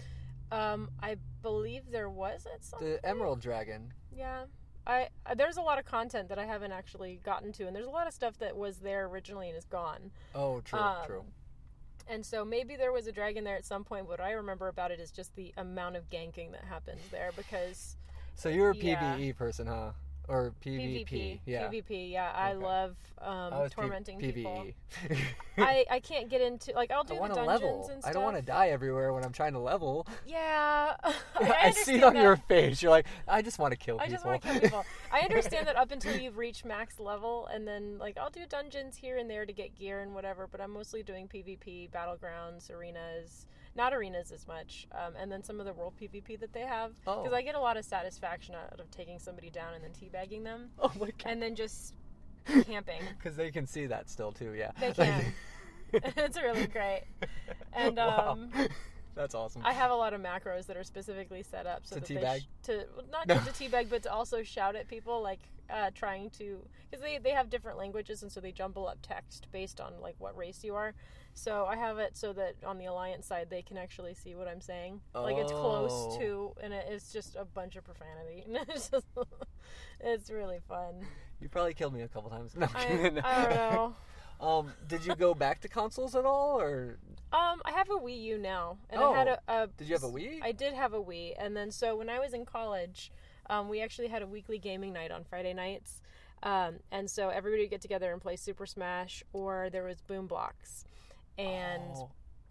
[0.53, 3.01] Um, I believe there was at some The point.
[3.05, 3.93] Emerald Dragon.
[4.17, 4.45] Yeah.
[4.87, 7.91] I there's a lot of content that I haven't actually gotten to, and there's a
[7.91, 10.11] lot of stuff that was there originally and is gone.
[10.35, 11.25] Oh, true, Um, true.
[12.07, 14.07] And so maybe there was a dragon there at some point.
[14.07, 17.97] What I remember about it is just the amount of ganking that happens there because
[18.35, 19.17] So you're a yeah.
[19.17, 19.93] PVE person, huh?
[20.27, 21.07] Or PvP?
[21.07, 21.69] PvP, Yeah.
[21.69, 22.11] PvP.
[22.11, 22.65] Yeah, I Okay.
[22.65, 24.67] love um, I was P- tormenting people.
[25.59, 27.91] I, I can't get into like I'll I do the dungeons level.
[27.93, 30.07] and I don't want to die everywhere when I'm trying to level.
[30.27, 31.15] Yeah, I,
[31.65, 32.23] I, see it on that.
[32.23, 32.83] your face.
[32.83, 34.09] You're like, I just want to kill people.
[34.09, 34.85] I just want to kill people.
[35.13, 38.97] I understand that up until you've reached max level, and then like I'll do dungeons
[38.97, 40.47] here and there to get gear and whatever.
[40.51, 45.59] But I'm mostly doing PvP, battlegrounds, arenas, not arenas as much, um, and then some
[45.61, 46.93] of the world PvP that they have.
[47.05, 47.35] Because Oh.
[47.35, 50.71] I get a lot of satisfaction out of taking somebody down and then teabagging them,
[50.79, 51.15] oh my god.
[51.27, 51.95] and then just
[52.67, 53.01] camping.
[53.19, 54.53] Because they can see that still too.
[54.53, 54.71] Yeah.
[54.79, 55.25] They can.
[55.93, 57.05] it's really great.
[57.73, 58.33] And Wow.
[58.33, 58.51] um,
[59.15, 59.63] That's awesome.
[59.65, 62.15] I have a lot of macros that are specifically set up so To that they
[62.17, 62.41] teabag?
[62.41, 63.37] sh- to not No.
[63.37, 65.39] just to teabag, but to also shout at people, like
[65.71, 66.61] uh, trying to
[66.91, 70.15] because they they have different languages and so they jumble up text based on like
[70.19, 70.95] what race you are.
[71.37, 74.47] So I have it so that on the alliance side they can actually see what
[74.49, 75.01] I'm saying.
[75.15, 76.19] Like it's close Oh.
[76.19, 78.45] to, and it, it's just a bunch of profanity.
[78.75, 79.07] it's just
[80.01, 80.95] it's really fun.
[81.41, 82.55] You probably killed me a couple times.
[82.57, 83.95] No, I'm I, don't know.
[84.41, 86.99] Um, did you go back to consoles at all, or
[87.33, 89.37] Um, I have a Wii U now, and I had Oh.
[89.49, 89.67] a, a.
[89.69, 90.41] did you have a Wii?
[90.43, 93.13] I did have a Wii, and then so when I was in college,
[93.49, 96.03] um, we actually had a weekly gaming night on Friday nights,
[96.43, 100.29] um, and so everybody would get together and play Super Smash, or there was Boom
[100.29, 100.85] Blox,
[101.39, 102.11] and Oh,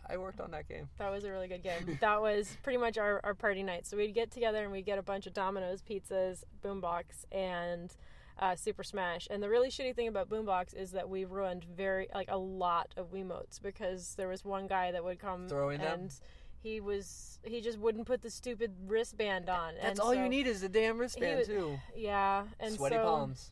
[0.09, 0.89] I worked on that game.
[0.97, 1.97] that was a really good game.
[2.01, 3.85] that was pretty much our, our party night.
[3.87, 7.93] So we'd get together and we'd get a bunch of Domino's pizzas, Boom Blox, and
[8.39, 9.27] uh, Super Smash.
[9.31, 12.37] And the really shitty thing about Boom Blox is that we ruined very like a
[12.37, 16.01] lot of Wiimotes because there was one guy that would come Throwing them?
[16.01, 16.13] and
[16.61, 19.75] he was he just wouldn't put the stupid wristband on.
[19.75, 21.77] That's and all so- you need is the damn wristband was- too.
[21.95, 23.51] Yeah, and Sweaty so, palms.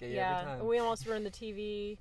[0.00, 0.66] Get yeah, time.
[0.66, 1.98] we almost ruined the TV,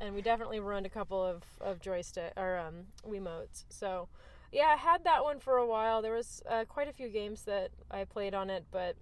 [0.00, 3.64] and we definitely ruined a couple of of joystick or um, Wiimotes.
[3.68, 4.08] So,
[4.50, 6.02] yeah, I had that one for a while.
[6.02, 8.96] There was uh, quite a few games that I played on it, but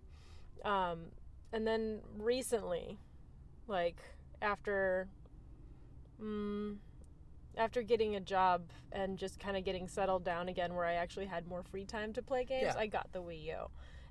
[0.64, 1.06] um,
[1.52, 2.98] and then recently,
[3.68, 3.96] like
[4.42, 5.08] after,
[6.20, 6.76] mm,
[7.56, 11.26] after getting a job and just kind of getting settled down again, where I actually
[11.26, 12.78] had more free time to play games, Yeah.
[12.78, 13.56] I got the Wii U,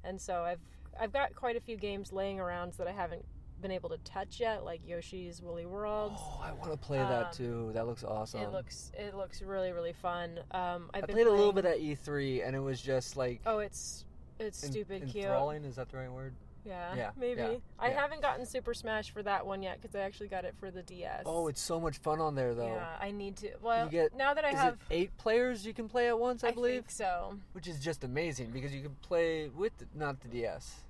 [0.04, 0.62] and so I've
[1.00, 3.26] I've got quite a few games laying around that I haven't
[3.62, 6.13] been able to touch yet, like Yoshi's Woolly World.
[6.15, 7.72] Oh, I want to play that Um, too.
[7.74, 8.41] That looks awesome.
[8.41, 10.39] It looks it looks really really fun.
[10.52, 13.41] Um, I've I been played a little bit at E3, and it was just like
[13.46, 14.06] Oh, it's
[14.39, 15.26] it's en- stupid cute.
[15.26, 15.63] enthralling.
[15.65, 16.34] Is that the right word?
[16.65, 17.39] Yeah, Yeah, maybe.
[17.39, 18.02] yeah, I yeah.
[18.02, 20.84] haven't gotten Super Smash for that one yet because I actually got it for the
[20.84, 21.24] DS.
[21.26, 22.67] Oh, it's so much fun on there though.
[22.67, 22.98] yeah.
[23.00, 23.52] I need to.
[23.62, 26.43] Well, You get- now that I have, eight players you can play at once?
[26.43, 27.39] I, I believe, think so.
[27.54, 30.82] which is just amazing because you can play with the, not the DS.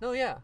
[0.00, 0.38] No, yeah,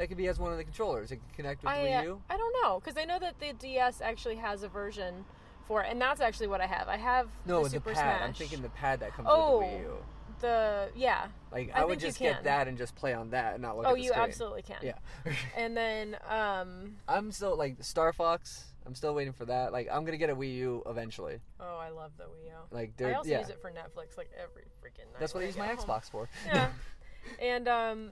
[0.00, 1.12] that could be as one of the controllers.
[1.12, 2.22] It can connect with I the Wii U.
[2.30, 5.26] I don't know because I know that the DS actually has a version
[5.68, 6.88] for, it, and that's actually what I have.
[6.88, 7.98] I have No, the the Super pad.
[7.98, 8.22] Smash.
[8.22, 9.96] I'm thinking the pad that comes Oh, with the Wii U.
[10.40, 11.26] the yeah.
[11.52, 13.84] Like I I, would just get that and just play on that and not look
[13.84, 14.00] oh, at the.
[14.00, 14.22] Oh you screen.
[14.22, 14.78] absolutely can.
[14.82, 14.94] Yeah.
[15.54, 18.64] And then um, I'm still like Star Fox.
[18.86, 19.70] I'm still waiting for that.
[19.70, 21.40] Like I'm gonna get a Wii U eventually.
[21.60, 22.52] oh, I love the Wii U.
[22.70, 23.40] Like I also yeah.
[23.40, 25.20] use it for Netflix like every freaking night.
[25.20, 25.76] That's what I use my home.
[25.76, 26.30] Xbox for.
[26.46, 26.70] Yeah.
[27.42, 28.10] and um,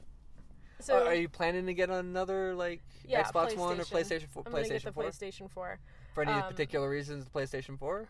[0.80, 4.26] so are, are you planning to get another like yeah, Xbox One or PlayStation.
[4.26, 4.42] PlayStation 4?
[4.46, 5.04] I'm gonna get the PlayStation 4?
[5.04, 5.78] PlayStation 4.
[6.14, 8.08] For any um, particular reasons, the PlayStation 4?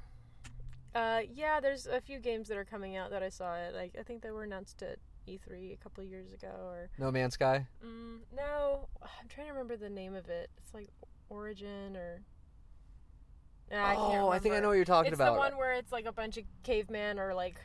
[0.95, 3.75] Uh, yeah, there's a few games that are coming out that I saw it.
[3.75, 7.35] Like I think they were announced at E3 a couple years ago, or No Man's
[7.35, 7.67] Sky.
[7.85, 10.51] mm, no, I'm trying to remember the name of it.
[10.59, 10.89] It's like
[11.29, 12.23] Origin or.
[13.71, 15.35] Nah, I oh, I think I know what you're talking it's about.
[15.35, 17.61] the one where it's like a bunch of cavemen or like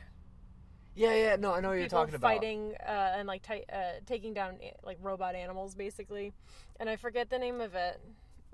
[0.94, 1.36] Yeah, yeah.
[1.36, 2.28] No, I know what you're talking about.
[2.28, 6.32] fighting uh, and like ti- uh, taking down eh, like robot animals basically,
[6.78, 8.00] and I forget the name of it.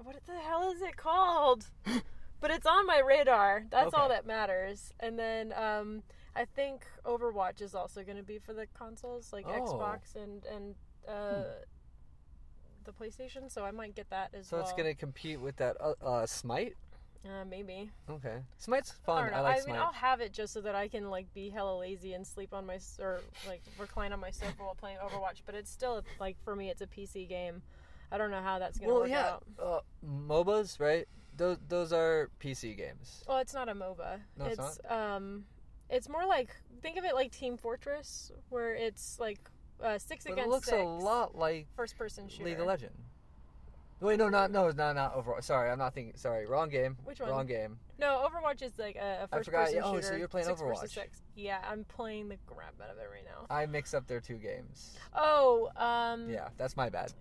[0.03, 1.67] What the hell is it called?
[2.41, 3.65] but it's on my radar.
[3.71, 4.93] That's all that matters.
[5.01, 6.03] And then um,
[6.35, 9.53] I think Overwatch is also going to be for the consoles like Oh.
[9.53, 9.61] Hmm.
[9.61, 10.75] Xbox and and
[11.07, 11.43] uh,
[12.85, 13.51] the PlayStation.
[13.51, 14.65] So I might get that as So well.
[14.65, 16.77] So it's gonna compete with that uh, uh, Smite.
[17.25, 17.91] Uh, maybe.
[18.09, 19.25] Okay, Smite's I fun.
[19.25, 19.43] don't I, know.
[19.43, 19.73] like I Smite.
[19.75, 22.55] mean, I'll have it just so that I can like be hella lazy and sleep
[22.55, 25.43] on my or like recline on my sofa while playing Overwatch.
[25.45, 27.63] But it's still like for me, it's a PC game.
[28.13, 29.27] I don't know how that's gonna well, work yeah.
[29.27, 29.45] out.
[29.63, 31.07] Uh, MOBAs, right?
[31.37, 33.25] Those those are PC games.
[33.29, 34.21] Well, it's not a MOBA.
[34.37, 35.45] No, it's it's um,
[35.89, 36.51] it's more like
[36.83, 39.39] think of it like Team Fortress, where it's like
[39.83, 40.81] uh, six But against it looks six.
[40.81, 42.45] a lot like First person shooter.
[42.45, 43.10] League of Legends.
[44.01, 45.45] Wait, no, not no, not not Overwatch.
[45.45, 46.17] Sorry, I'm not thinking.
[46.17, 46.97] Sorry, wrong game.
[47.05, 47.29] Which one?
[47.29, 47.79] Wrong game.
[47.99, 50.19] No, Overwatch is like a first forgot- person oh, so shooter.
[50.19, 50.89] you're playing six Overwatch.
[50.89, 51.23] Six.
[51.37, 53.47] Yeah, I'm playing the crap out of it right now.
[53.55, 54.97] I mix up their two games.
[55.15, 57.13] Oh, um, Yeah, that's my bad.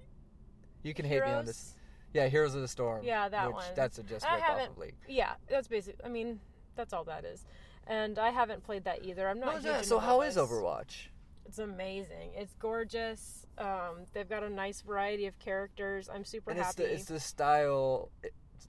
[0.84, 1.76] You can hate me on this.
[2.14, 3.04] Yeah, Heroes of the Storm.
[3.04, 3.66] Yeah, that which, one.
[3.76, 4.96] That's a just I rip off of League.
[5.08, 6.00] Yeah, that's basic.
[6.04, 6.40] I mean,
[6.76, 7.46] that's all that is.
[7.86, 9.28] And I haven't played that either.
[9.28, 9.48] I'm not.
[9.48, 9.78] What is huge that?
[9.80, 10.38] into So how is.
[10.38, 11.10] Overwatch?
[11.46, 12.32] It's amazing.
[12.36, 13.46] It's gorgeous.
[13.58, 16.10] Um, they've got a nice variety of characters.
[16.14, 16.84] I'm super And it's happy.
[16.84, 18.10] the it's the style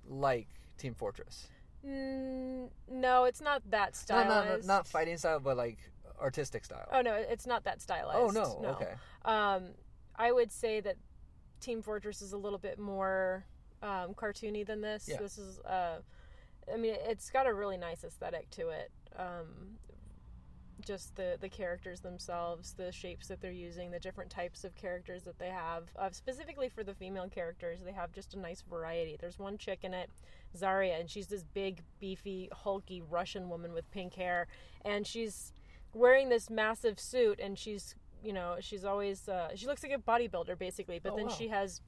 [0.09, 1.49] like Team Fortress.
[1.87, 4.29] Mm, no, it's not that Not, stylized.
[4.29, 5.79] not not not fighting style, but like
[6.21, 6.89] artistic style.
[6.93, 8.19] Oh no, it's not that stylized.
[8.19, 8.71] Oh, no.
[8.73, 8.93] Okay.
[9.25, 9.71] Um,
[10.17, 10.97] I would say that
[11.61, 13.45] Team Fortress is a little bit more
[13.83, 15.07] um, cartoony than this.
[15.09, 15.17] Yeah.
[15.19, 15.99] This is, uh,
[16.73, 18.91] I mean, it's got a really nice aesthetic to it.
[19.17, 19.79] Um,
[20.81, 25.23] just the the characters themselves, the shapes that they're using, the different types of characters
[25.25, 25.85] that they have.
[25.99, 29.17] Uh, specifically for the female characters, they have just a nice variety.
[29.21, 30.11] There's one chick in it,
[30.57, 34.47] Zarya, and she's this big, beefy, hulky Russian woman with pink hair,
[34.85, 35.53] and she's
[35.95, 39.99] wearing this massive suit, and she's you know she's always uh, she looks like a
[39.99, 41.33] bodybuilder basically, but Oh, then wow.
[41.39, 41.81] she has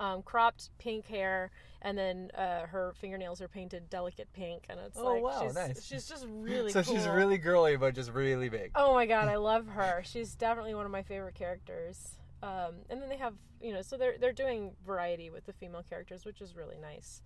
[0.00, 1.50] um, cropped pink hair,
[1.82, 5.54] and then uh, her fingernails are painted delicate pink, and it's Oh, like wow, she's,
[5.54, 5.84] nice.
[5.84, 8.72] she's just really so she's really girly, but just really big.
[8.74, 10.02] Oh my god, I love her.
[10.04, 12.16] She's definitely one of my favorite characters.
[12.42, 15.82] Um, and then they have, you know, so they're they're doing variety with the female
[15.88, 17.22] characters, which is really nice.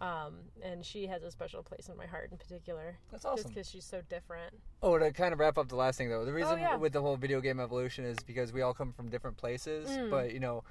[0.00, 3.50] Um, and she has a special place in my heart in particular, That's just awesome.
[3.50, 4.52] because she's so different.
[4.82, 6.74] Oh, to kind of wrap up the last thing though, the reason Oh, yeah.
[6.76, 10.10] with the whole video game evolution is because we all come from different places, Mm.
[10.10, 10.64] but you know,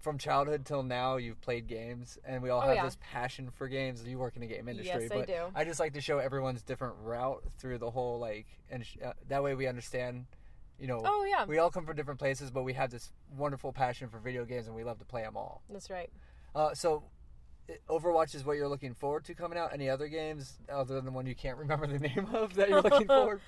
[0.00, 2.84] from childhood till now, you've played games, and we all Oh, have yeah.
[2.84, 4.02] this passion for games.
[4.06, 5.42] You work in the game industry, Yes, I but do.
[5.54, 9.12] I just like to show everyone's different route through the whole like, and sh- uh,
[9.28, 10.26] that way we understand.
[10.78, 13.72] You know, Oh yeah, we all come from different places, but we have this wonderful
[13.72, 15.60] passion for video games, and we love to play them all.
[15.68, 16.10] that's right.
[16.54, 17.02] Uh, so,
[17.88, 19.72] Overwatch is what you're looking forward to coming out.
[19.72, 22.80] Any other games other than the one you can't remember the name of that you're
[22.82, 23.40] looking forward?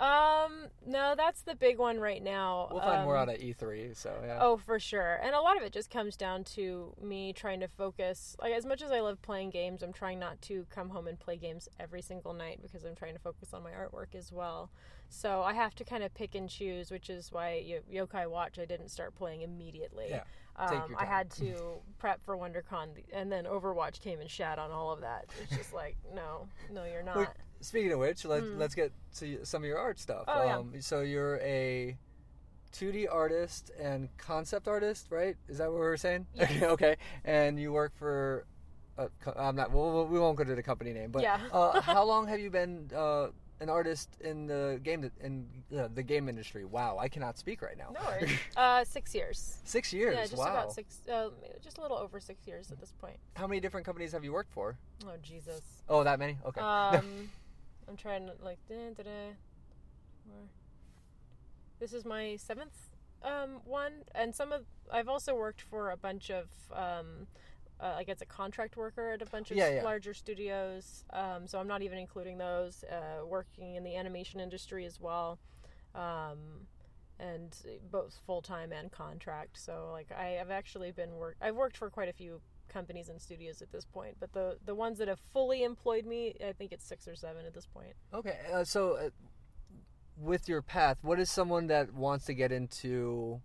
[0.00, 2.68] Um, no, that's the big one right now.
[2.70, 3.94] We'll find more Um, out at E3.
[3.94, 4.38] So yeah.
[4.40, 5.20] Oh, for sure.
[5.22, 8.34] And a lot of it just comes down to me trying to focus.
[8.40, 11.18] Like, as much as I love playing games, I'm trying not to come home and
[11.20, 14.70] play games every single night because I'm trying to focus on my artwork as well.
[15.10, 17.56] So I have to kind of pick and choose, which is why
[17.90, 20.06] Yo- Yokai Watch I didn't start playing immediately.
[20.08, 20.22] Yeah,
[20.68, 24.70] take Um, I had to prep for WonderCon, and then Overwatch came and shat on
[24.70, 25.26] all of that.
[25.42, 27.36] It's just like, no, no, you're not.
[27.60, 28.58] Speaking of which, let's Mm.
[28.58, 30.24] let's get to some of your art stuff.
[30.28, 30.56] Oh, yeah.
[30.58, 31.96] um, So you're a
[32.72, 35.36] 2D artist and concept artist, right?
[35.48, 36.26] Is that what we were saying?
[36.34, 36.62] Yes.
[36.62, 36.96] okay.
[37.24, 38.46] And you work for.
[39.36, 39.72] I'm not.
[39.72, 41.40] We'll, we won't go to the company name, but Yeah.
[41.52, 43.28] uh, how long have you been uh,
[43.60, 45.46] an artist in the game in
[45.76, 46.64] uh, the game industry?
[46.66, 47.90] Wow, I cannot speak right now.
[47.94, 48.30] No worries.
[48.56, 49.58] uh, six years.
[49.64, 50.14] Six years.
[50.16, 50.50] Yeah, just wow.
[50.50, 51.00] about six.
[51.08, 51.30] Uh,
[51.62, 53.16] just a little over six years at this point.
[53.36, 54.76] How many different companies have you worked for?
[55.06, 55.62] Oh Jesus.
[55.88, 56.36] Oh, that many?
[56.46, 56.60] Okay.
[56.60, 57.30] Um,
[57.90, 59.34] I'm trying to like da, da, da,
[61.80, 62.90] This is my seventh
[63.22, 67.26] um one, and some of I've also worked for a bunch of um.
[67.82, 69.82] Uh, like as a contract worker at a bunch of Yeah, yeah.
[69.82, 72.84] larger studios, um, so I'm not even including those.
[72.84, 75.38] Uh, working in the animation industry as well,
[75.94, 76.66] um,
[77.18, 77.56] and
[77.90, 79.58] both full time and contract.
[79.58, 81.36] So like I have actually been work.
[81.40, 84.74] I've worked for quite a few companies and studios at this point, but the the
[84.74, 87.92] ones that have fully employed me, I think it's six or seven at this point.
[88.14, 89.10] Okay, uh, so uh,
[90.16, 93.40] with your path, what is someone that wants to get into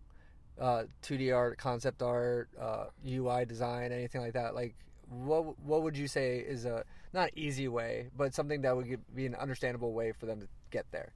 [0.59, 4.55] uh, 2D art, concept art, uh, UI design, anything like that?
[4.55, 4.75] Like,
[5.09, 6.83] what what would you say is a
[7.13, 10.85] not easy way, but something that would be an understandable way for them to get
[10.91, 11.13] there?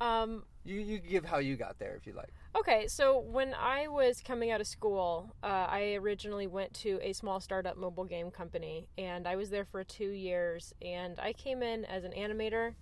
[0.00, 2.32] Um, You you give how you got there if you like.
[2.56, 7.12] Okay, so when I was coming out of school, uh, I originally went to a
[7.12, 10.74] small startup mobile game company, and I was there for two years.
[10.82, 12.74] And I came in as an animator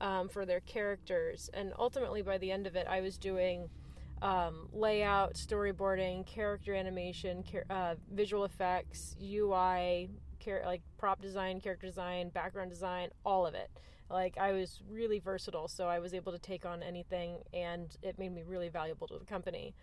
[0.00, 3.70] um, for their characters, and ultimately by the end of it, I was doing
[4.20, 11.86] um, layout, storyboarding, character animation, char- uh, visual effects, UI, char- like prop design, character
[11.86, 13.70] design, background design, all of it.
[14.10, 18.18] Like I was really versatile, so I was able to take on anything, and it
[18.18, 19.74] made me really valuable to the company.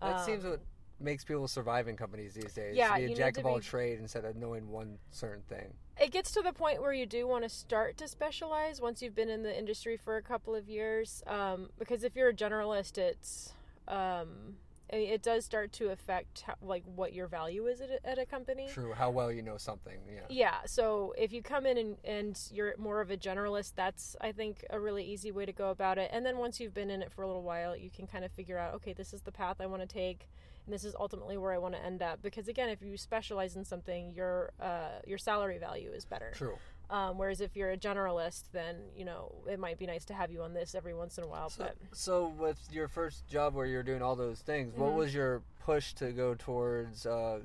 [0.00, 0.60] That Um, seems what
[0.98, 2.76] makes people survive in companies these days.
[2.76, 5.72] Yeah, to be a jack of all be- trade instead of knowing one certain thing.
[5.98, 9.14] it gets to the point where you do want to start to specialize once you've
[9.14, 12.96] been in the industry for a couple of years um, because if you're a generalist
[12.98, 13.52] it's
[13.88, 14.56] um,
[14.92, 18.06] I mean, it does start to affect how, like what your value is at a,
[18.08, 19.98] at a company True, how well you know something.
[20.12, 20.20] Yeah.
[20.28, 24.32] yeah so if you come in and, and you're more of a generalist that's i
[24.32, 27.02] think a really easy way to go about it and then once you've been in
[27.02, 29.32] it for a little while you can kind of figure out okay this is the
[29.32, 30.28] path i want to take
[30.66, 32.22] and this is ultimately where I want to end up.
[32.22, 36.32] Because again, if you specialize in something, your uh, your salary value is better.
[36.34, 36.58] True.
[36.90, 40.30] Um, whereas if you're a generalist, then you know it might be nice to have
[40.32, 41.48] you on this every once in a while.
[41.48, 44.96] So, but so with your first job where you're doing all those things, what Mhm.
[44.96, 47.40] was your push to go towards uh,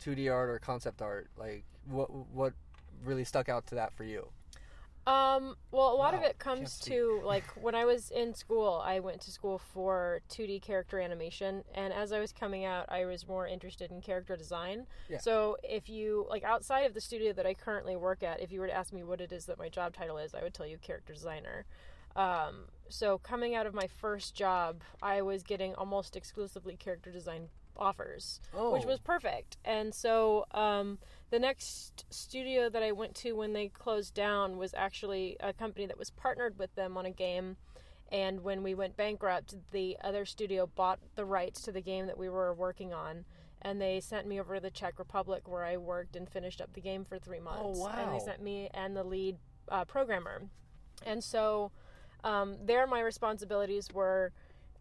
[0.00, 1.28] 2D art or concept art?
[1.38, 2.52] Like, what what
[3.04, 4.28] really stuck out to that for you?
[5.04, 9.00] Um, well, a lot of it comes to like when I was in school, I
[9.00, 13.26] went to school for 2D character animation, and as I was coming out, I was
[13.26, 14.86] more interested in character design.
[15.08, 15.18] Yeah.
[15.18, 18.60] So, if you like outside of the studio that I currently work at, if you
[18.60, 20.66] were to ask me what it is that my job title is, I would tell
[20.66, 21.64] you character designer.
[22.14, 27.48] Um, so, coming out of my first job, I was getting almost exclusively character design
[27.76, 29.56] offers Oh, which was perfect.
[29.64, 30.98] And so um,
[31.32, 35.86] the next studio that I went to when they closed down was actually a company
[35.86, 37.56] that was partnered with them on a game.
[38.12, 42.18] And when we went bankrupt, the other studio bought the rights to the game that
[42.18, 43.24] we were working on.
[43.62, 46.74] And they sent me over to the Czech Republic where I worked and finished up
[46.74, 47.78] the game for three months.
[47.78, 48.12] And wow.
[48.12, 49.38] they sent me and the lead
[49.70, 50.42] uh, programmer.
[51.06, 51.72] And so
[52.24, 54.32] um, there, my responsibilities were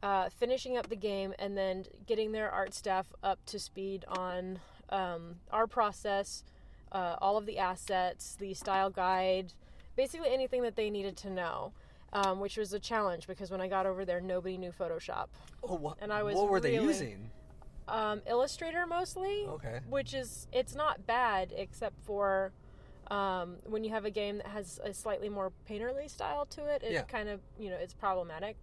[0.03, 4.59] uh, finishing up the game and then getting their art staff up to speed on
[4.91, 6.43] um, our process,
[6.91, 9.53] uh, all of the assets, the style guide,
[9.95, 11.73] basically anything that they needed to know.
[12.13, 15.27] Um, which was a challenge because when I got over there, nobody knew Photoshop.
[15.63, 17.31] oh, what, and I was what were they using?
[17.87, 19.79] Um, Illustrator mostly, Okay.
[19.87, 22.51] which is it's not bad except for
[23.09, 26.83] um, when you have a game that has a slightly more painterly style to it.
[26.83, 27.03] It Yeah.
[27.03, 28.57] kind of you know it's problematic,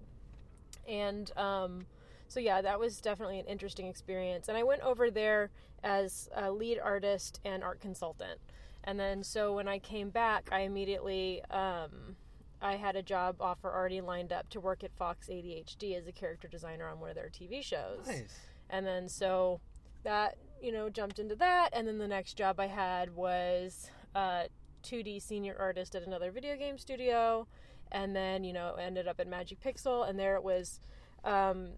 [0.87, 1.87] and um,
[2.29, 4.49] so yeah, that was definitely an interesting experience.
[4.49, 5.51] And I went over there
[5.83, 8.41] as a lead artist and art consultant,
[8.85, 11.43] and then so when I came back, I immediately.
[11.51, 12.17] Um,
[12.61, 16.13] I had a job offer already lined up to work at Fox ADHD as a
[16.13, 18.07] character designer on one of their TV shows.
[18.07, 18.35] Nice.
[18.71, 19.61] And then so
[20.03, 21.71] that, you know, jumped into that.
[21.73, 24.45] And then the next job I had was uh,
[24.83, 27.47] 2D senior artist at another video game studio.
[27.93, 30.09] And then, you know, ended up at Magic Pixel.
[30.09, 30.81] And there it was.
[31.25, 31.71] Um,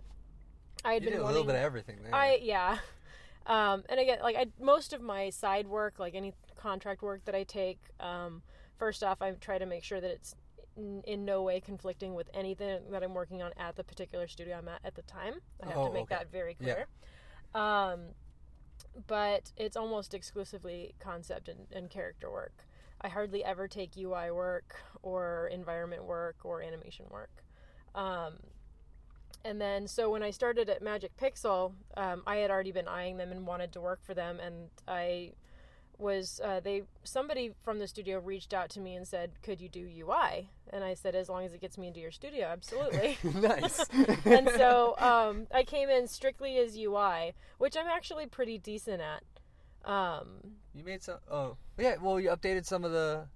[0.84, 2.14] I had You been did a little bit of everything there.
[2.14, 2.78] I, yeah.
[3.46, 7.34] Um, and again, like I, most of my side work, like any contract work that
[7.34, 8.42] I take, um,
[8.78, 10.36] first off, I try to make sure that it's
[10.76, 14.58] in, in no way conflicting with anything that I'm working on at the particular studio
[14.58, 15.40] I'm at at the time.
[15.64, 16.16] I have Oh, to make okay.
[16.16, 16.74] that very Yeah.
[16.74, 16.86] clear.
[17.62, 18.00] Um,
[19.06, 22.66] but it's almost exclusively concept and, and character work.
[23.00, 27.42] I hardly ever take UI work or environment work or animation work.
[27.94, 28.34] Um,
[29.44, 33.16] and then, so when I started at Magic Pixel, um, I had already been eyeing
[33.16, 35.32] them and wanted to work for them, and I
[36.00, 39.68] was uh, they somebody from the studio reached out to me and said, "Could you
[39.68, 43.18] do UI?" And I said, "As long as it gets me into your studio, absolutely."
[43.40, 43.84] nice.
[44.24, 49.22] and so um, I came in strictly as UI, which I'm actually pretty decent at.
[49.90, 50.26] Um,
[50.74, 51.18] you made some.
[51.30, 51.96] Oh, yeah.
[52.00, 53.26] Well, you updated some of the.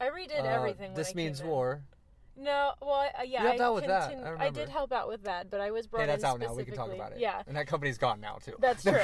[0.00, 0.90] I redid uh, everything.
[0.90, 1.46] when This I came means in.
[2.40, 4.92] No, well, I, uh, yeah, You helped I out with that, I I, did help
[4.92, 6.54] out with that, but I was brought Okay, that's in out now.
[6.54, 7.18] We can talk about it.
[7.18, 8.54] Yeah, And that company's gone now too.
[8.58, 8.94] That's true.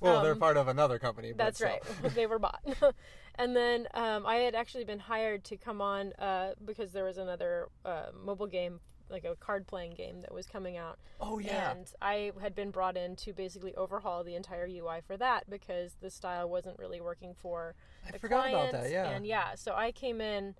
[0.00, 1.30] well, they're Um, part of another company.
[1.32, 1.68] But That's still.
[1.68, 2.14] right.
[2.14, 2.60] they were bought.
[3.36, 7.18] and then um, I had actually been hired to come on uh, because there was
[7.18, 10.98] another uh, mobile game, like a card playing game that was coming out.
[11.20, 11.70] Oh yeah.
[11.70, 15.94] And I had been brought in to basically overhaul the entire UI for that because
[16.00, 17.76] the style wasn't really working for
[18.08, 18.72] I the forgot about clients.
[18.72, 18.90] that.
[18.90, 19.10] Yeah.
[19.10, 20.56] And yeah, so I came in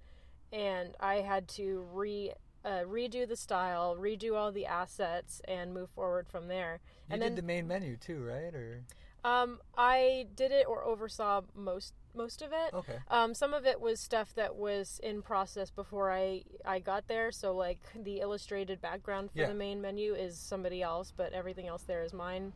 [0.55, 2.33] and I had to re
[2.65, 6.81] uh, redo the style, redo all the assets, and move forward from there.
[7.09, 8.55] you and did then the main menu too, right?
[8.55, 8.81] Or
[9.25, 12.73] um, I did it or oversaw most most of it.
[12.73, 12.99] okay.
[13.09, 17.33] Um, some of it was stuff that was in process before I I got there.
[17.33, 19.49] So like the illustrated background for Yeah.
[19.49, 22.53] the main menu is somebody else, but everything else there is mine.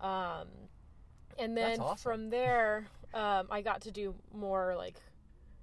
[0.00, 0.48] Um,
[1.38, 1.96] and then awesome.
[1.98, 5.00] from there, um, I got to do more like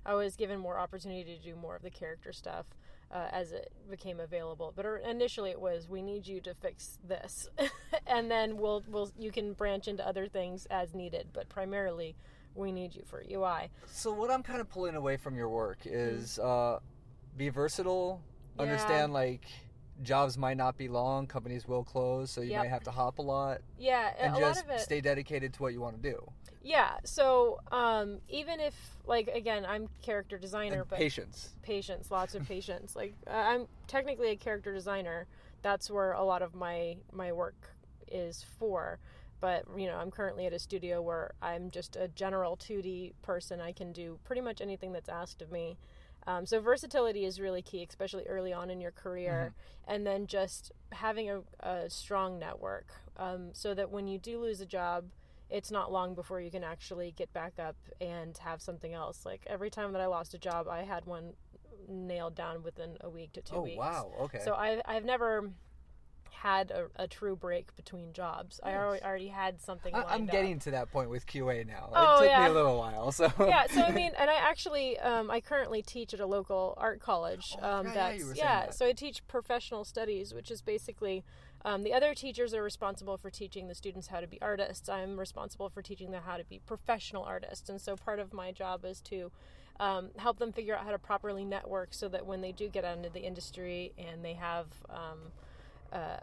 [0.05, 2.67] I was given more opportunity to do more of the character stuff
[3.11, 4.71] uh, as it became available.
[4.75, 7.49] But initially, it was we need you to fix this,
[8.07, 11.27] and then we'll we'll you can branch into other things as needed.
[11.33, 12.15] But primarily,
[12.53, 13.69] we need you for UI.
[13.87, 16.79] So what I'm kind of pulling away from your work is uh,
[17.37, 18.21] be versatile.
[18.57, 18.63] Yeah.
[18.63, 19.45] Understand like
[20.03, 22.61] jobs might not be long, companies will close, so you Yep.
[22.63, 24.81] might have to hop a lot, Yeah, and a just lot of it.
[24.81, 26.31] stay dedicated to what you want to do.
[26.65, 26.95] Yeah.
[27.03, 28.73] So um, even if
[29.05, 31.49] like again, I'm character designer, And but patience.
[31.61, 32.95] patience, lots of patience.
[32.95, 35.27] Like uh, I'm technically a character designer.
[35.61, 37.55] That's where a lot of my my work
[38.11, 38.97] is for.
[39.41, 43.61] But you know, I'm currently at a studio where I'm just a general 2D person.
[43.61, 45.77] I can do pretty much anything that's asked of me.
[46.25, 49.53] Um, so versatility is really key, especially early on in your career.
[49.87, 52.87] And then just having a, a strong network
[53.17, 55.05] um, so that when you do lose a job,
[55.49, 59.25] it's not long before you can actually get back up and have something else.
[59.25, 61.33] Like every time that I lost a job, I had one
[61.87, 63.77] nailed down within a week to two oh weeks.
[63.77, 64.11] Oh wow.
[64.21, 64.39] Okay.
[64.43, 65.51] So I I've never
[66.45, 68.59] had a, a true break between jobs.
[68.61, 69.93] I already, already had something.
[69.95, 70.31] I, lined I'm up.
[70.31, 71.89] getting to that point with QA now.
[71.91, 72.43] Oh, it took yeah.
[72.43, 73.11] me a little while.
[73.11, 76.75] So yeah, so I mean, and I actually, um, I currently teach at a local
[76.77, 77.55] art college.
[77.61, 78.65] Oh, um, yeah, that's you were saying yeah.
[78.65, 78.75] that.
[78.75, 81.23] So I teach professional studies, which is basically
[81.65, 84.87] um, the other teachers are responsible for teaching the students how to be artists.
[84.87, 88.51] I'm responsible for teaching them how to be professional artists, and so part of my
[88.51, 89.31] job is to
[89.79, 92.85] um, help them figure out how to properly network, so that when they do get
[92.85, 95.19] out into the industry and they have um,
[95.91, 96.17] uh,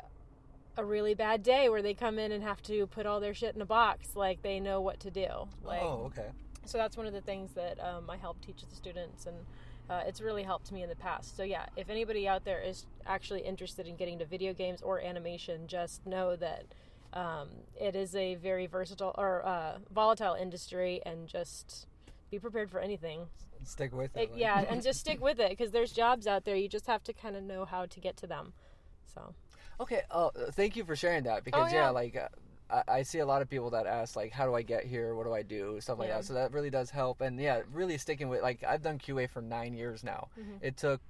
[0.76, 3.57] a really bad day where they come in and have to put all their shit
[3.57, 5.26] in a box, like they know what to do.
[5.64, 6.28] Like, oh okay.
[6.64, 9.36] so that's one of the things that um, I help teach the students, and
[9.90, 11.36] uh, it's really helped me in the past.
[11.36, 15.00] So yeah, if anybody out there is actually interested in getting to video games or
[15.00, 16.64] animation, just know that
[17.12, 21.86] um, it is a very versatile or uh, volatile industry, and just
[22.30, 23.26] be prepared for anything.
[23.64, 24.30] Stick with it.
[24.30, 26.56] Like- yeah, and just stick with it because there's jobs out there.
[26.56, 28.52] You just have to kind of know how to get to them.
[29.14, 29.34] So
[29.80, 30.02] Okay.
[30.10, 31.90] Uh, thank you for sharing that because Oh, yeah, yeah.
[31.90, 32.28] like uh,
[32.72, 35.14] I, I see a lot of people that ask like, how do I get here?
[35.14, 35.80] What do I do?
[35.80, 36.16] Stuff like Yeah.
[36.18, 36.24] that.
[36.24, 37.20] So that really does help.
[37.20, 40.28] And yeah, really sticking with like I've done QA for nine years now.
[40.38, 40.58] Mhm.
[40.62, 41.00] It took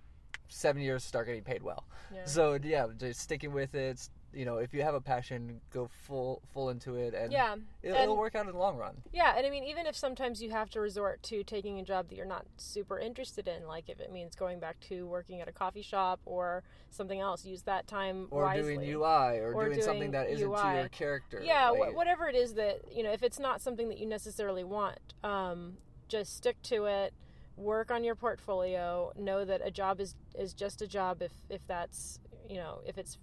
[0.48, 1.84] seven years to start getting paid well.
[2.12, 2.24] yeah.
[2.26, 4.08] So yeah, just sticking with it.
[4.34, 7.94] You know, if you have a passion, go full full into it, and yeah, it'll,
[7.96, 8.94] and- it'll work out in the long run.
[9.12, 12.08] Yeah, and I mean, even if sometimes you have to resort to taking a job
[12.08, 15.48] that you're not super interested in, like if it means going back to working at
[15.48, 18.76] a coffee shop or something else, use that time Or wisely.
[18.76, 21.42] doing UI, or, Or doing, something doing that isn't to your character.
[21.44, 24.06] Yeah, like- wh- whatever it is that you know, if it's not something that you
[24.06, 25.76] necessarily want, um,
[26.08, 27.12] just stick to it.
[27.58, 29.12] Work on your portfolio.
[29.16, 31.20] Know that a job is is just a job.
[31.20, 32.18] If if that's
[32.48, 33.18] you know if it's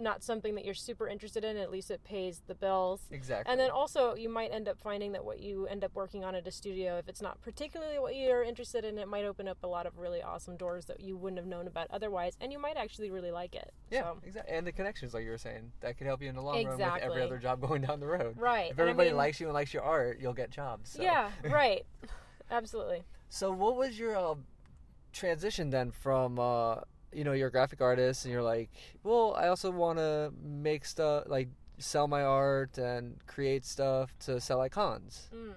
[0.00, 3.00] not something that you're super interested in, at least it pays the bills.
[3.10, 3.50] exactly.
[3.50, 6.34] And then also, you might end up finding that what you end up working on
[6.34, 9.58] at a studio, if it's not particularly what you're interested in, it might open up
[9.62, 12.58] a lot of really awesome doors that you wouldn't have known about otherwise, and you
[12.58, 13.72] might actually really like it.
[13.90, 14.54] yeah, So, exactly.
[14.56, 16.78] And the connections, like you were saying, that could help you in the long run
[16.78, 18.36] with every other job going down the road.
[18.38, 18.66] right.
[18.70, 20.90] If And I everybody mean- likes you and likes your art, you'll get jobs.
[20.92, 21.02] So.
[21.02, 21.84] Yeah, right.
[22.50, 23.02] Absolutely.
[23.28, 24.34] So, what was your uh,
[25.12, 26.76] transition then from, uh,
[27.12, 28.70] you know, you're a graphic artist and you're like,
[29.02, 31.48] well, I also want to make stuff, like
[31.78, 35.28] sell my art and create stuff to sell icons.
[35.34, 35.54] Mm.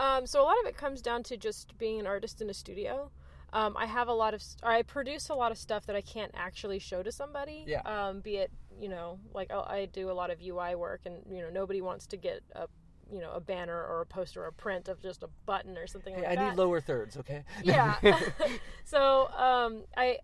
[0.00, 2.54] Um, so a lot of it comes down to just being an artist in a
[2.54, 3.10] studio.
[3.52, 6.02] Um, I have a lot of, or I produce a lot of stuff that I
[6.02, 7.64] can't actually show to somebody.
[7.66, 7.80] Yeah.
[7.80, 11.16] Um, be it, you know, like I, I do a lot of UI work, and
[11.30, 12.66] you know, nobody wants to get a,
[13.10, 15.86] you know, a banner or a poster or a print of just a button or
[15.86, 16.44] something Hey, like I that.
[16.44, 17.42] I need lower thirds, okay?
[17.64, 17.96] yeah.
[18.84, 20.18] so um, I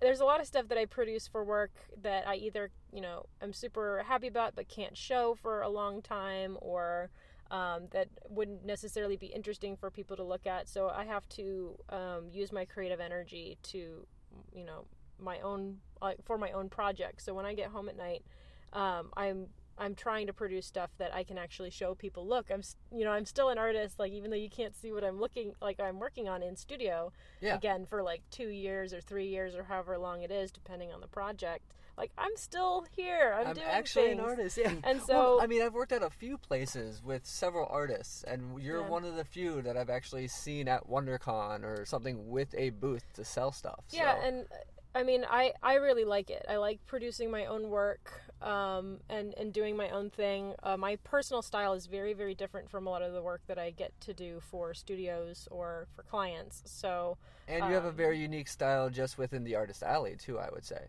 [0.00, 1.72] there's a lot of stuff that I produce for work
[2.02, 6.02] that I either you know I'm super happy about but can't show for a long
[6.02, 7.10] time or
[7.50, 10.68] um, that wouldn't necessarily be interesting for people to look at.
[10.68, 14.06] So I have to um, use my creative energy to
[14.52, 14.86] you know
[15.20, 17.22] my own like for my own project.
[17.22, 18.24] So when I get home at night,
[18.72, 19.46] um, I'm
[19.78, 22.26] I'm trying to produce stuff that I can actually show people.
[22.26, 22.62] Look, I'm
[22.92, 23.98] you know I'm still an artist.
[23.98, 27.12] Like even though you can't see what I'm looking like I'm working on in studio.
[27.40, 27.56] Yeah.
[27.56, 31.00] Again for like two years or three years or however long it is, depending on
[31.00, 31.74] the project.
[31.96, 33.36] Like I'm still here.
[33.38, 34.18] I'm, I'm doing actually things.
[34.18, 34.72] an artist, yeah.
[34.82, 38.60] And Well, so I mean, I've worked at a few places with several artists, and
[38.60, 38.88] you're Yeah.
[38.88, 43.04] one of the few that I've actually seen at WonderCon or something with a booth
[43.14, 43.84] to sell stuff.
[43.90, 44.26] Yeah, so.
[44.26, 46.44] and uh, I mean, I I really like it.
[46.48, 48.10] I like producing my own work
[48.44, 50.54] um, and and doing my own thing.
[50.62, 53.58] Uh, my personal style is very very different from a lot of the work that
[53.58, 56.62] I get to do for studios or for clients.
[56.66, 57.16] So
[57.48, 60.38] And you have a Um, very unique style just within the artist alley too.
[60.38, 60.88] I would say.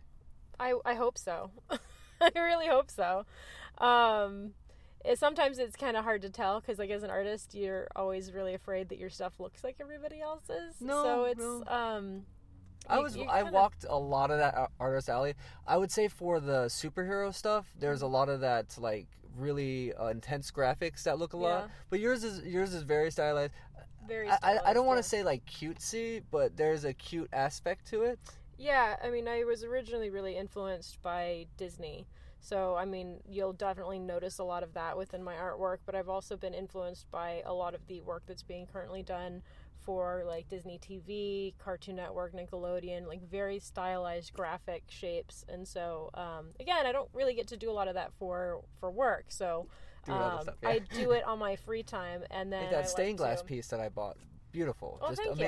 [0.60, 1.51] I I hope so.
[2.22, 3.26] I really hope so.
[3.78, 4.53] Um,
[5.03, 8.32] it, sometimes it's kind of hard to tell because, like, as an artist, you're always
[8.32, 10.76] really afraid that your stuff looks like everybody else's.
[10.80, 11.64] No, so it's no.
[11.68, 12.26] um.
[12.90, 15.36] I was I kinda- walked a lot of that artist alley.
[15.68, 19.08] I would say for the superhero stuff, there's a lot of that like
[19.38, 21.64] really uh, intense graphics that look a lot.
[21.66, 21.68] Yeah.
[21.90, 23.54] But yours is yours is very stylized.
[24.08, 24.30] Very.
[24.30, 25.02] I, I, I don't stylized, want yeah.
[25.02, 28.20] to say like cutesy, but there's a cute aspect to it.
[28.58, 32.08] Yeah, I mean, I was originally really influenced by Disney.
[32.40, 36.10] So, I mean, you'll definitely notice a lot of that within my artwork, but I've
[36.10, 39.42] also been influenced by a lot of the work that's being currently done
[39.86, 45.46] for like Disney TV, Cartoon Network, Nickelodeon, like very stylized graphic shapes.
[45.48, 48.62] And so, um, again, I don't really get to do a lot of that for
[48.80, 49.26] for work.
[49.30, 49.68] So,
[50.08, 50.70] um, stuff, yeah.
[50.70, 53.40] I do it on my free time and then Like I that like stained glass
[53.40, 54.18] to- piece that I bought,
[54.52, 55.46] beautiful, Oh, just thank you.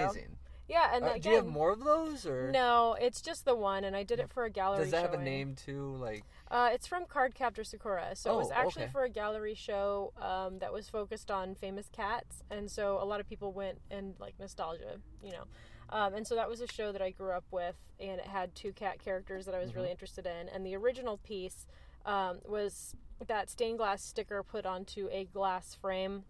[0.68, 3.56] Yeah, and Uh, again, do you have more of those, or No, it's just the
[3.56, 4.84] one, and I did it for a gallery.
[4.84, 5.96] does that have a name too?
[5.96, 8.16] Like, Uh, it's from Cardcaptor Sakura.
[8.16, 8.92] So it was Oh, actually okay.
[8.92, 13.20] for a gallery show um, that was focused on famous cats, and so a lot
[13.20, 15.46] of people went and like nostalgia, you know.
[15.90, 18.54] Um, and so that was a show that I grew up with, and it had
[18.56, 19.78] two cat characters that I was Mm-hmm.
[19.80, 20.50] really interested in.
[20.50, 21.66] And the original piece
[22.06, 22.96] um, was
[23.26, 26.26] that stained glass sticker put onto a glass frame.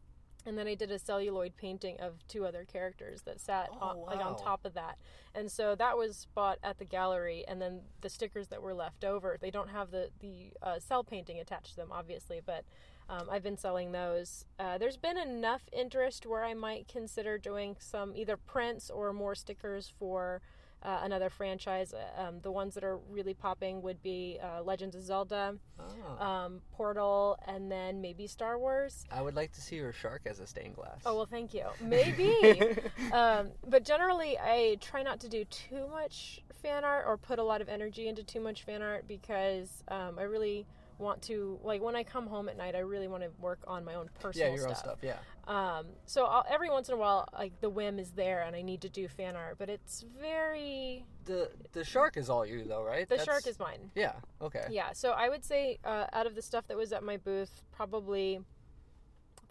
[0.48, 4.06] And then I did a celluloid painting of two other characters that sat Oh, on,
[4.06, 4.98] like on top of that.
[5.36, 9.04] And so that was bought at the gallery, and then the stickers that were left
[9.04, 12.64] over, they don't have the the uh, cell painting attached to them, obviously, but
[13.10, 14.46] um, I've been selling those.
[14.58, 19.36] Uh, there's been enough interest where I might consider doing some either prints or more
[19.36, 20.42] stickers for
[20.84, 21.94] uh, another franchise.
[21.94, 26.26] Uh, Um, the ones that are really popping would be uh, Legends of Zelda, oh,
[26.26, 29.06] um, Portal, and then maybe Star Wars.
[29.12, 31.02] I would like to see your shark as a stained glass.
[31.06, 31.66] Oh well, thank you.
[31.82, 32.76] Maybe,
[33.12, 37.44] um, but generally, I try not to do too much fan art or put a
[37.44, 40.66] lot of energy into too much fan art because um, I really
[41.00, 43.86] want to like when I come home at night, I really want to work on
[43.86, 44.70] my own yeah, personal your stuff.
[44.70, 44.98] own stuff.
[45.02, 45.18] Yeah.
[45.48, 48.62] Um, so I'll, every once in a while, like the whim is there, and I
[48.62, 52.84] need to do fan art, but it's very The the shark is all you though,
[52.84, 53.08] right?
[53.08, 53.92] the That's- shark is mine.
[53.96, 54.14] Yeah.
[54.42, 54.66] Okay.
[54.70, 57.62] Yeah, so I would say uh, out of the stuff that was at my booth,
[57.72, 58.40] probably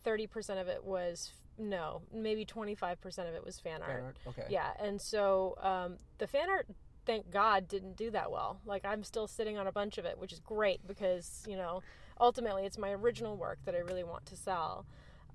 [0.05, 3.91] thirty percent of it was no, maybe twenty five percent of it was fan art.
[3.93, 4.17] Fan art?
[4.29, 4.45] Okay.
[4.51, 6.67] Yeah, and so um, the fan art,
[7.07, 8.61] thank God, didn't do that well.
[8.67, 11.83] Like I'm still sitting on a bunch of it, which is great because you know
[12.21, 14.85] ultimately it's my original work that I really want to sell.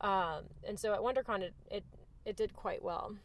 [0.02, 1.84] Um, and so at WonderCon, it, it
[2.26, 3.16] it did quite well.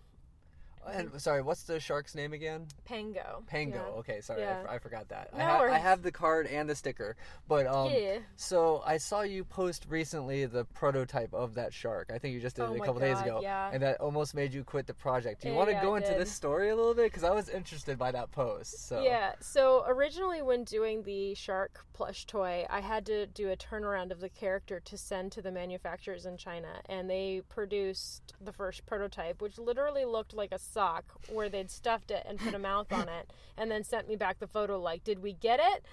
[0.93, 2.67] And sorry, what's the shark's name again?
[2.85, 3.43] Pango.
[3.47, 3.77] Pango.
[3.77, 3.99] Yeah.
[4.01, 4.61] Okay, sorry, I Yeah.
[4.65, 5.31] f- I, forgot that.
[5.35, 7.17] I, ha- I have the card and the sticker,
[7.49, 8.19] but um, Yeah.
[8.37, 12.11] so I saw you post recently the prototype of that shark.
[12.15, 13.71] I think you just did Oh it a couple days ago, yeah.
[13.73, 15.43] and that almost made you quit the project.
[15.43, 17.05] Do you want to go into this story a little bit?
[17.11, 18.87] Because I was interested by that post.
[18.89, 19.33] So Yeah.
[19.41, 24.21] So originally, when doing the shark plush toy, I had to do a turnaround of
[24.21, 29.41] the character to send to the manufacturers in China, and they produced the first prototype,
[29.43, 33.09] which literally looked like a sock, where they'd stuffed it and put a mouth on
[33.09, 35.85] it, and then sent me back the photo like, "Did we get it?"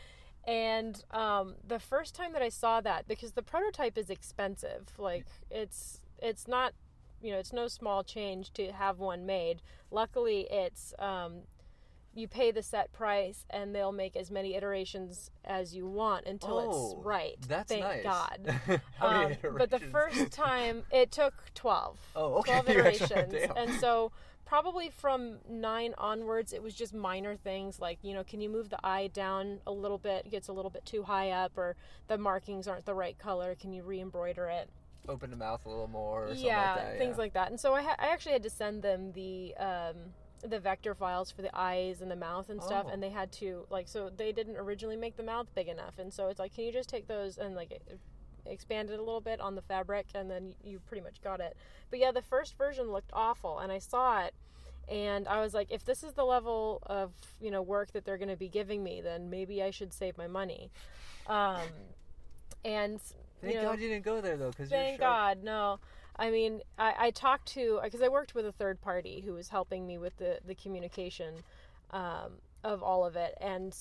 [0.46, 5.26] And um, the first time that I saw that, because the prototype is expensive, like
[5.50, 6.74] it's it's not,
[7.22, 9.62] you know, it's no small change to have one made.
[9.90, 11.44] Luckily, it's um,
[12.14, 16.60] you pay the set price and they'll make as many iterations as you want until
[16.60, 17.36] Oh, it's right.
[17.48, 18.04] that's Thank nice.
[18.04, 18.60] God.
[19.00, 21.98] How many Um, but the first time it took 12.
[22.18, 22.62] Oh, okay.
[22.62, 23.52] 12 You actually- iterations.
[23.58, 24.12] and so
[24.54, 28.70] probably from 9 onwards it was just minor things like, you know, can you move
[28.70, 30.28] the eye down a little bit?
[30.28, 31.76] It gets a little bit too high up or
[32.08, 33.56] the markings aren't the right color.
[33.60, 34.70] Can you re-embroider it?
[35.10, 36.26] open the mouth a little more.
[36.26, 37.22] Or something yeah, like that, things yeah.
[37.24, 37.50] like that.
[37.50, 39.96] And so I, ha- I actually had to send them the um,
[40.48, 42.92] the vector files for the eyes and the mouth and stuff, Oh.
[42.92, 46.14] and they had to like so they didn't originally make the mouth big enough, and
[46.14, 47.72] so it's like, can you just take those and like
[48.46, 51.40] e- expand it a little bit on the fabric, and then you pretty much got
[51.40, 51.56] it.
[51.90, 54.34] But yeah, the first version looked awful, and I saw it.
[54.90, 58.18] And I was like, if this is the level of you know work that they're
[58.18, 60.72] going to be giving me, then maybe I should save my money.
[61.28, 61.62] Um,
[62.66, 63.00] and
[63.42, 65.80] Thank you know, God you didn't go there though, because Thank God, no.
[66.16, 69.50] I mean, I, I talked to because I worked with a third party who was
[69.50, 71.34] helping me with the the communication
[71.92, 72.34] um,
[72.64, 73.36] of all of it.
[73.42, 73.76] And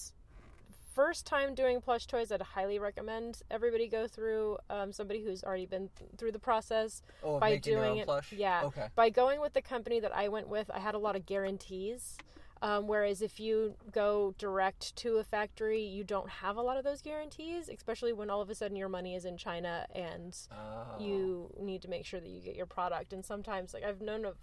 [0.95, 5.67] first time doing plush toys, I'd highly recommend everybody go through um, somebody who's already
[5.67, 8.05] been th- through the process Oh, by doing it.
[8.05, 8.33] plush?
[8.33, 8.89] Yeah, Okay.
[8.95, 12.19] by going with the company that I went with, I had a lot of guarantees.
[12.61, 16.85] Um, whereas if you go direct to a factory, you don't have a lot of
[16.85, 20.97] those guarantees, especially when all of a sudden your money is in China and Oh.
[21.01, 23.13] you need to make sure that you get your product.
[23.13, 24.37] And sometimes, like I've known of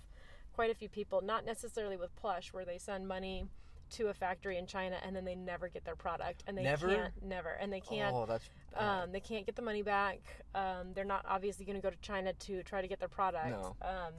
[0.51, 3.45] quite a few people, not necessarily with plush, where they send money
[3.91, 6.87] to a factory in China and then they never get their product and they Never?
[6.87, 8.47] can't never and they can't Oh, that's.
[8.73, 9.03] bad.
[9.03, 10.19] um, they can't get the money back.
[10.55, 13.49] Um, they're not obviously going to go to China to try to get their product.
[13.49, 13.75] No.
[13.81, 14.13] Um,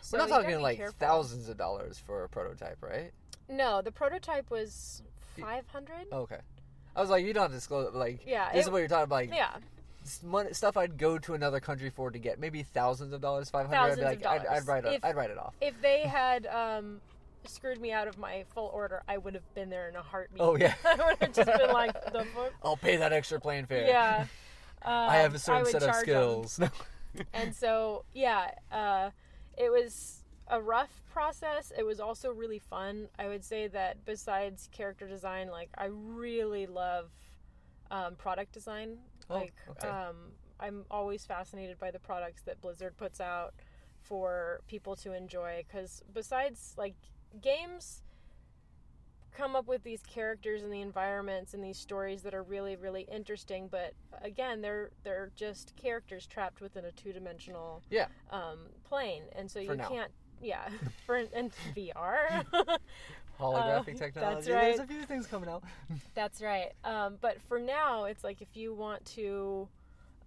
[0.00, 0.96] so We're not talking like careful.
[0.98, 3.10] thousands of dollars for a prototype, right?
[3.48, 5.02] No, the prototype was
[5.40, 6.06] five hundred.
[6.12, 6.38] Okay.
[6.96, 7.94] I was like, you don't have to disclose.
[7.94, 9.14] Like, Yeah, this it- is what you're talking about.
[9.16, 9.56] Like, Yeah,
[10.52, 13.92] stuff I'd go to another country for to get, maybe thousands of dollars, five hundred.
[13.92, 14.46] I'd be like, I'd.
[14.46, 14.94] I'd write it.
[14.94, 15.54] If- I'd write it off.
[15.60, 17.00] if they had um,
[17.46, 20.40] screwed me out of my full order, I would have been there in a heartbeat.
[20.40, 20.74] Oh yeah.
[20.84, 22.52] I would have just been like the fuck.
[22.62, 23.86] I'll pay that extra plane fare.
[23.86, 24.26] Yeah.
[24.82, 26.60] I have Um, a certain would set of skills.
[27.32, 29.10] and so yeah uh,
[29.56, 34.68] it was a rough process it was also really fun i would say that besides
[34.72, 37.10] character design like i really love
[37.90, 38.98] um, product design
[39.30, 39.88] Oh, like okay.
[39.88, 40.16] um,
[40.60, 43.52] i'm always fascinated by the products that blizzard puts out
[44.02, 46.94] for people to enjoy because besides like
[47.42, 48.02] games
[49.36, 53.02] come up with these characters and the environments and these stories that are really really
[53.12, 58.06] interesting but again they're they're just characters trapped within a two-dimensional Yeah.
[58.32, 60.10] um, plane and so you can't
[60.42, 60.68] yeah
[61.06, 62.44] for and VR
[63.40, 64.34] Holographic Uh, technology.
[64.34, 64.62] that's right.
[64.76, 65.62] There's a few things coming out.
[66.16, 66.72] That's right.
[66.82, 69.68] Um, but for now, it's like if you want to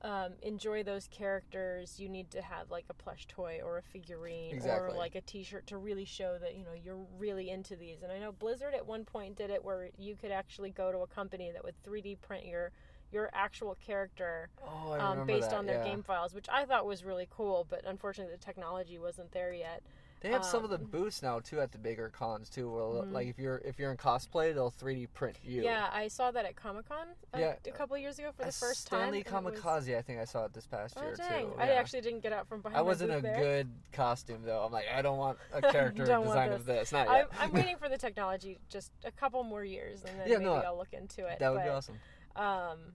[0.03, 4.51] um, enjoy those characters, you need to have like a plush toy or a figurine
[4.53, 4.89] Exactly.
[4.89, 8.01] or like a T-shirt to really show that you know you're really into these.
[8.01, 10.99] And I know Blizzard at one point did it where you could actually go to
[10.99, 12.71] a company that would 3D print your
[13.11, 15.89] your actual character Oh, um, based that, on their yeah.
[15.89, 17.67] game files, which I thought was really cool.
[17.69, 19.83] But unfortunately, the technology wasn't there yet.
[20.22, 22.69] They have some of the um, booths now too at the bigger cons too.
[22.69, 23.11] Where Mhm.
[23.11, 25.63] like if you're if you're in cosplay, they'll 3D print you.
[25.63, 27.55] Yeah, I saw that at Comic Con a, Yeah.
[27.65, 28.99] a couple years ago for the first time.
[28.99, 31.47] Stan Lee it was- Comikaze, I think I saw it this past Oh year dang!
[31.47, 31.55] too.
[31.57, 32.78] I actually didn't get out from behind.
[32.78, 33.36] I wasn't a there.
[33.36, 34.63] good costume though.
[34.63, 36.91] I'm like, I don't want a character design of this.
[36.91, 37.28] Not I'm, yet.
[37.39, 40.53] I'm waiting for the technology just a couple more years, and then Yeah, maybe no,
[40.55, 41.39] I'll look into it.
[41.39, 41.99] that would but, be awesome.
[42.36, 42.93] Um,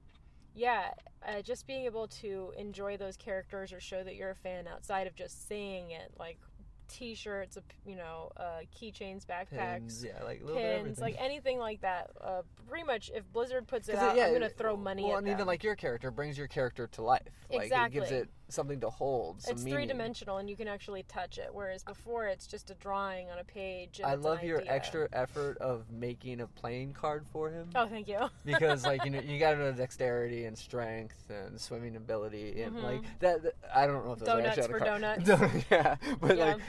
[0.55, 0.93] yeah,
[1.27, 5.07] uh, just being able to enjoy those characters or show that you're a fan outside
[5.09, 6.39] of just saying it, like
[6.89, 9.79] T-shirts, you know, uh, keychains, backpacks.
[9.79, 12.11] Pins, yeah, like a little bit of Pins, like anything like that.
[12.21, 15.19] Uh, pretty much, if Blizzard puts it out, yeah, I'm gonna throw money Well, at
[15.19, 15.35] and them.
[15.35, 17.23] even like your character brings your character to life.
[17.51, 18.17] Like it gives Exactly.
[18.19, 19.37] it something to hold.
[19.49, 21.49] It's three dimensional, and you can actually touch it.
[21.53, 24.01] Whereas before, it's just a drawing on a page.
[24.05, 24.73] I it's love your idea.
[24.73, 27.69] extra effort of making a playing card for him.
[27.75, 28.19] Oh, thank you.
[28.45, 32.77] because like you know you got to know dexterity and strength and swimming ability and
[32.77, 32.83] Mhm.
[32.83, 35.29] like that, that- I don't know if those are Donuts actually for donuts.
[35.71, 36.45] yeah, but Yeah.
[36.55, 36.61] like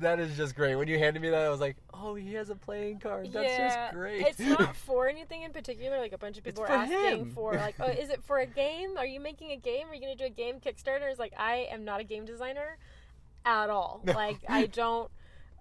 [0.00, 0.74] that is just great.
[0.74, 3.32] When you handed me that, I was like, oh, he has a playing card.
[3.32, 4.26] That's yeah, just great.
[4.26, 5.98] it's not for anything in particular.
[5.98, 7.30] Like a bunch of It's people for are asking him.
[7.30, 8.96] for like, oh, is it for a game?
[8.98, 9.86] Are you making a game?
[9.88, 11.03] Are you gonna do a game Kickstarter?
[11.08, 12.78] It's like I am not a game designer
[13.44, 14.02] at all.
[14.04, 15.10] Like I don't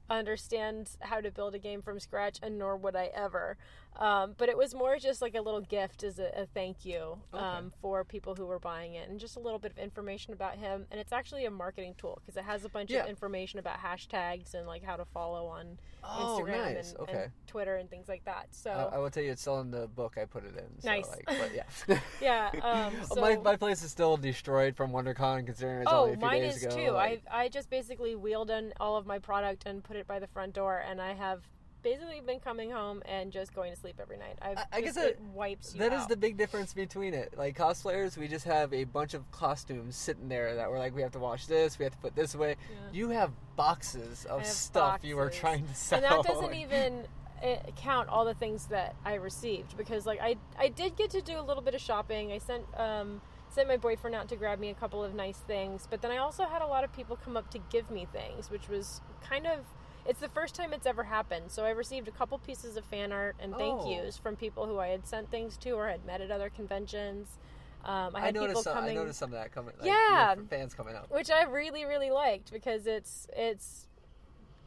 [0.10, 3.58] understand how to build a game from scratch, and nor would I ever.
[3.98, 7.20] Um, but it was more just like a little gift as a, a thank you
[7.34, 7.68] um, Okay.
[7.82, 10.86] for people who were buying it, and just a little bit of information about him.
[10.91, 13.04] And it's actually a marketing tool because it has a bunch Yeah.
[13.04, 16.91] of information about hashtags and like how to follow on oh, Instagram nice.
[16.91, 17.24] and, okay.
[17.24, 18.48] and Twitter and things like that.
[18.52, 20.82] So I, I will tell you, it's still in the book I put it in.
[20.82, 21.10] So, Nice.
[21.10, 22.00] Like, but yeah.
[22.22, 26.14] yeah, um, so my my place is still destroyed from WonderCon, considering it's oh, only
[26.14, 26.76] a few mine days is ago.
[26.76, 26.91] too.
[26.91, 30.20] like- I I just basically wheeled in all of my product and put it by
[30.20, 31.44] the front door, and I have
[31.84, 34.38] basically been coming home and just going to sleep every night.
[34.42, 36.10] I've I- guess it wipes you That is out.
[36.10, 37.34] the big difference between it.
[37.38, 41.02] Like cosplayers, we just have a bunch of costumes sitting there that we're like, we
[41.02, 42.56] have to wash this, we have to put this away.
[42.72, 42.78] Yeah.
[42.94, 45.98] You have boxes of have stuff you are trying to sell.
[45.98, 47.04] and that doesn't even
[47.44, 51.22] uh, count all the things that I received because like I I did get to
[51.22, 52.32] do a little bit of shopping.
[52.32, 55.88] I sent um sent my boyfriend out to grab me a couple of nice things,
[55.90, 58.50] but then I also had a lot of people come up to give me things,
[58.50, 59.60] which was kind of
[60.06, 61.51] it's the first time it's ever happened.
[61.51, 63.89] So I received a couple pieces of fan art and thank Oh.
[63.89, 67.38] yous from people who I had sent things to or had met at other conventions.
[67.86, 68.64] Um, I I, had people noticed.
[68.64, 69.74] Some, coming I noticed some of that coming.
[69.78, 70.36] Like, Yeah.
[70.49, 73.88] fans coming out, which I really really liked because it's it's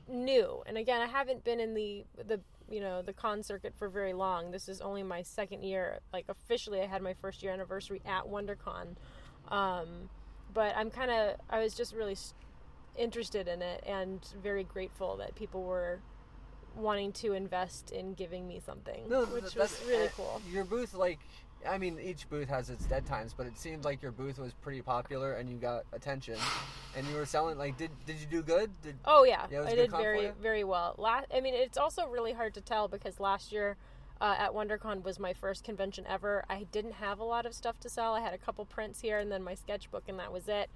[0.09, 0.62] new.
[0.66, 4.12] And again, I haven't been in the the you know the con circuit for very
[4.12, 4.51] long.
[4.51, 6.01] This is only my second year.
[6.12, 8.97] Like officially, I had my first year anniversary at WonderCon.
[9.49, 10.11] Um,
[10.53, 12.16] but I'm kind of I was just really
[12.99, 16.01] interested in it and very grateful that people were
[16.76, 20.40] wanting to invest in giving me something, No, which was really uh, cool.
[20.51, 21.18] Your booth, like,
[21.66, 24.53] I mean, each booth has its dead times, but it seemed like your booth was
[24.55, 26.36] pretty popular and you got attention,
[26.97, 27.59] and you were selling.
[27.59, 28.70] Like, did did you do good?
[28.82, 30.94] Did Oh yeah, Yeah, I did very very well.
[30.99, 33.76] Last, I mean, it's also really hard to tell because last year
[34.20, 36.44] uh, at WonderCon was my first convention ever.
[36.49, 38.14] I didn't have a lot of stuff to sell.
[38.14, 40.70] I had a couple prints here and then my sketchbook, and that was it.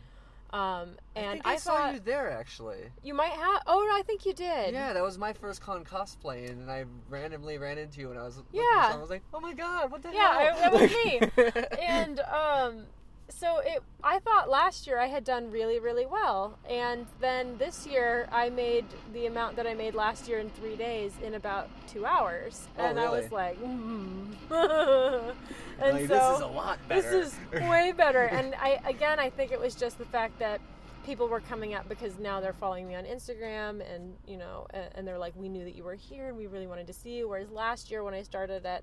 [0.53, 2.79] Um, I and think I, I, saw thought you there actually.
[3.05, 3.63] you might have.
[3.69, 4.73] Oh no, I think you did.
[4.75, 8.25] Yeah, that was my first con cosplaying, and I randomly ran into you when I
[8.25, 8.63] was Yeah.
[8.93, 11.77] I was like, "Oh my god, what the Yeah, hell?" it- that was me.
[11.87, 12.87] and um,
[13.31, 13.83] so it.
[14.03, 18.51] I thought last year I had done really, really well, and then this year I
[18.51, 22.69] made the amount that I made last year in three days in about two hours,
[22.79, 24.35] Oh, and I was like, mm.
[25.81, 27.03] and like, so this is a lot better.
[27.03, 28.25] this is way better.
[28.33, 30.61] And I again, I think it was just the fact that
[31.05, 34.89] people were coming up because now they're following me on Instagram, and you know, and,
[34.95, 37.11] and they're like, we knew that you were here, and we really wanted to see
[37.17, 37.29] you.
[37.29, 38.83] Whereas last year when I started at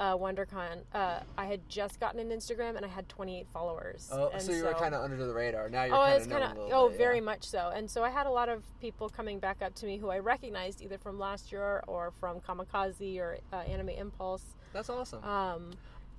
[0.00, 4.08] uh, WonderCon, uh, I had just gotten an Instagram and I had 28 followers.
[4.10, 5.68] Oh, and so you were kind of under the radar.
[5.68, 7.20] Now you're Oh, kind of kinda, oh, bit, very yeah.
[7.24, 7.70] much so.
[7.74, 10.18] And so I had a lot of people coming back up to me who I
[10.18, 14.42] recognized either from last year or from Comikaze or uh, Anime Impulse.
[14.72, 15.22] That's awesome.
[15.22, 15.70] Um,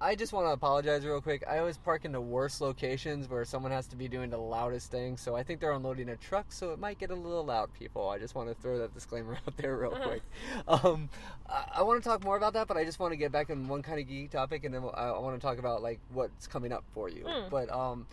[0.03, 1.43] I just want to apologize real quick.
[1.47, 4.89] I always park in the worst locations where someone has to be doing the loudest
[4.89, 5.15] thing.
[5.15, 8.09] So I think they're unloading a truck, so it might get a little loud, people.
[8.09, 10.07] I just want to throw that disclaimer out there real Uh-huh.
[10.09, 10.21] quick.
[10.67, 11.07] Um,
[11.47, 13.51] I, I want to talk more about that, but I just want to get back
[13.51, 15.99] on one kind of geeky topic, and then I, I want to talk about like
[16.11, 17.23] what's coming up for you.
[17.23, 17.51] Mm.
[17.51, 18.07] But um,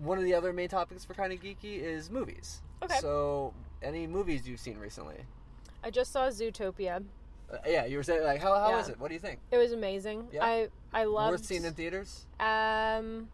[0.00, 2.62] one of the other main topics for kind of geeky is movies.
[2.82, 2.98] Okay.
[3.00, 5.16] So any movies you've seen recently?
[5.82, 7.04] I just saw Zootopia.
[7.54, 8.80] Uh, yeah, you were saying like how how Yeah.
[8.80, 8.98] is it?
[9.00, 9.40] What do you think?
[9.50, 10.28] It was amazing.
[10.32, 10.44] Yeah?
[10.44, 11.32] I I loved.
[11.32, 12.26] Worth seeing in theaters?
[12.40, 13.28] Um,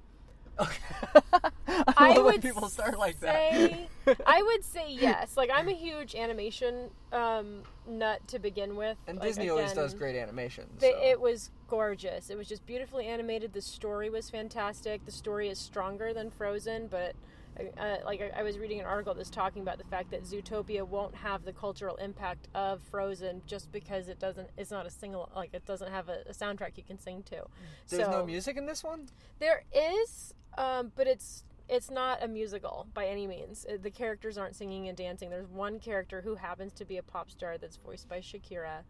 [0.59, 4.21] I, I would people start like say, that.
[4.27, 5.37] I would say yes.
[5.37, 8.97] Like I'm a huge animation um, nut to begin with.
[9.07, 10.67] and Like, Disney always does great animation.
[10.79, 11.03] the- so.
[11.03, 12.31] It was gorgeous.
[12.31, 13.53] It was just beautifully animated.
[13.53, 15.05] The story was fantastic.
[15.07, 17.15] The story is stronger than Frozen, but
[17.79, 20.87] uh, like I, I was reading an article that's talking about the fact that Zootopia
[20.87, 24.49] won't have the cultural impact of Frozen just because it doesn't.
[24.57, 27.45] It's not a single like it doesn't have a, a soundtrack you can sing to.
[27.89, 29.09] There's so, no music in this one.
[29.39, 33.65] There is, um, but it's it's not a musical by any means.
[33.69, 35.31] Uh, The characters aren't singing and dancing.
[35.31, 38.83] There's one character who happens to be a pop star that's voiced by Shakira,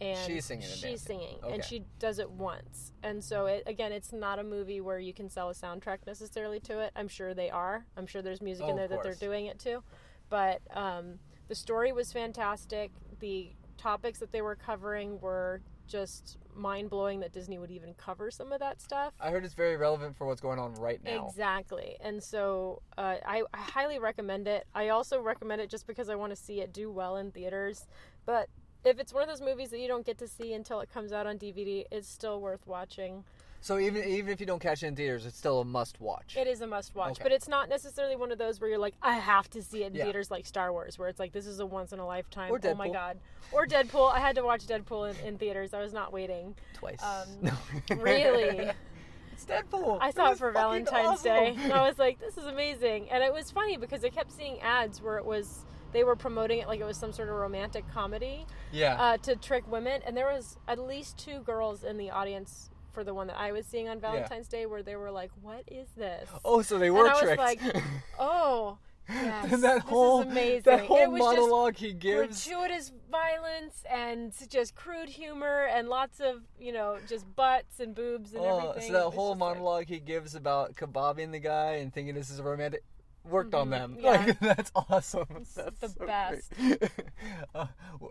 [0.00, 1.54] and She's singing and she's singing, Okay.
[1.54, 2.92] and she does it once.
[3.02, 6.60] And so, it, again, it's not a movie where you can sell a soundtrack necessarily
[6.60, 6.92] to it.
[6.96, 7.86] I'm sure they are.
[7.96, 9.82] I'm sure there's music Oh, in there that they're doing it to,
[10.28, 11.18] but um,
[11.48, 12.90] the story was fantastic.
[13.20, 18.30] The topics that they were covering were just mind blowing that Disney would even cover
[18.30, 19.12] some of that stuff.
[19.20, 21.26] I heard it's very relevant for what's going on right now.
[21.28, 21.96] Exactly.
[22.00, 24.66] And so uh, I, I highly recommend it.
[24.74, 27.86] I also recommend it just because I want to see it do well in theaters.
[28.24, 28.48] But
[28.86, 31.12] if it's one of those movies that you don't get to see until it comes
[31.12, 33.24] out on DVD, it's still worth watching.
[33.60, 36.36] So even even if you don't catch it in theaters, it's still a must watch.
[36.38, 37.22] It is a must watch, Okay.
[37.24, 39.88] but it's not necessarily one of those where you're like, I have to see it
[39.88, 40.04] in Yeah.
[40.04, 42.52] theaters like Star Wars, where it's like, this is a once in a lifetime.
[42.52, 43.18] Or Oh my God.
[43.50, 44.12] Or Deadpool.
[44.12, 45.74] I had to watch Deadpool in, in theaters.
[45.74, 46.54] I was not waiting.
[46.74, 47.02] Twice.
[47.02, 47.50] Um,
[47.98, 48.70] Really?
[49.32, 49.98] it's Deadpool.
[50.00, 51.56] I saw it was for Valentine's Day.
[51.58, 53.10] And I was like, this is amazing.
[53.10, 56.58] And it was funny because I kept seeing ads where it was they were promoting
[56.58, 58.94] it like it was some sort of romantic comedy yeah.
[59.00, 60.02] uh, to trick women.
[60.06, 63.52] And there was at least two girls in the audience for the one that I
[63.52, 66.90] was seeing on Valentine's Day where they were like, "What is this?" oh, so they
[66.90, 67.60] were I was like,
[68.18, 68.78] Oh,
[69.08, 72.46] yes, And that whole that whole it was just monologue he gives.
[72.46, 78.32] gratuitous violence and just crude humor and lots of you know just butts and boobs
[78.32, 78.92] and Oh, everything.
[78.92, 82.30] so that whole just like- monologue he gives about kebabbing the guy and thinking this
[82.30, 82.82] is a romantic
[83.28, 83.96] worked on Mhm, them.
[84.00, 84.10] yeah.
[84.10, 85.26] Like that's awesome.
[85.36, 86.52] It's That's the so best.
[87.54, 87.66] uh,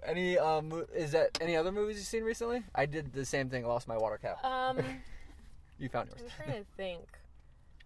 [0.06, 2.64] any um is that any other movies you've seen recently?
[2.74, 3.66] I did the same thing.
[3.66, 4.44] Lost my water cap.
[4.44, 4.80] Um,
[5.80, 6.22] you found yours.
[6.24, 7.02] I'm trying to think.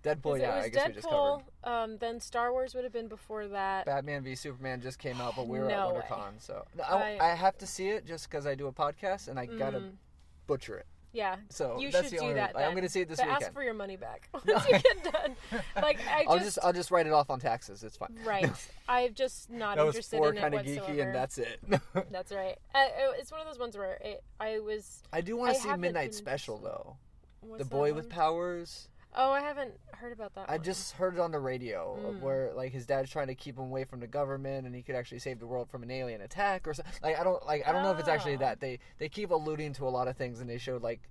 [0.01, 1.41] Deadpool, Yeah, I guess we just Deadpool.
[1.61, 1.73] covered.
[1.93, 3.85] Um, then Star Wars would have been before that.
[3.85, 6.01] Batman v Superman just came out, but we were No at way.
[6.09, 9.27] WonderCon, so I, I- I have to see it just because I do a podcast
[9.27, 9.91] and I gotta Mm,
[10.47, 10.85] butcher it.
[11.11, 12.57] Yeah, So you should do that.
[12.57, 13.43] I'm gonna see it this but weekend.
[13.43, 15.35] ask for your money back once you get done.
[15.75, 17.83] Like I I'll just, just I'll just write it off on taxes.
[17.83, 18.15] It's fine.
[18.25, 18.49] right.
[18.87, 21.59] I'm just not that was interested four in it kind of geeky, and that's it.
[22.11, 22.57] That's right.
[22.75, 22.87] Uh,
[23.17, 25.03] it's one of those ones where it, I was.
[25.11, 26.97] I do want to see Midnight Special though.
[27.41, 28.87] what's the boy with powers.
[29.15, 30.49] Oh, I haven't heard about that.
[30.49, 30.63] I one.
[30.63, 32.19] just heard it on the radio Mm.
[32.21, 34.95] where like his dad's trying to keep him away from the government, and he could
[34.95, 36.93] actually save the world from an alien attack or something.
[37.01, 38.39] Like I don't like I don't know if it's actually Oh.
[38.39, 38.59] that.
[38.59, 41.01] They they keep alluding to a lot of things, and they showed like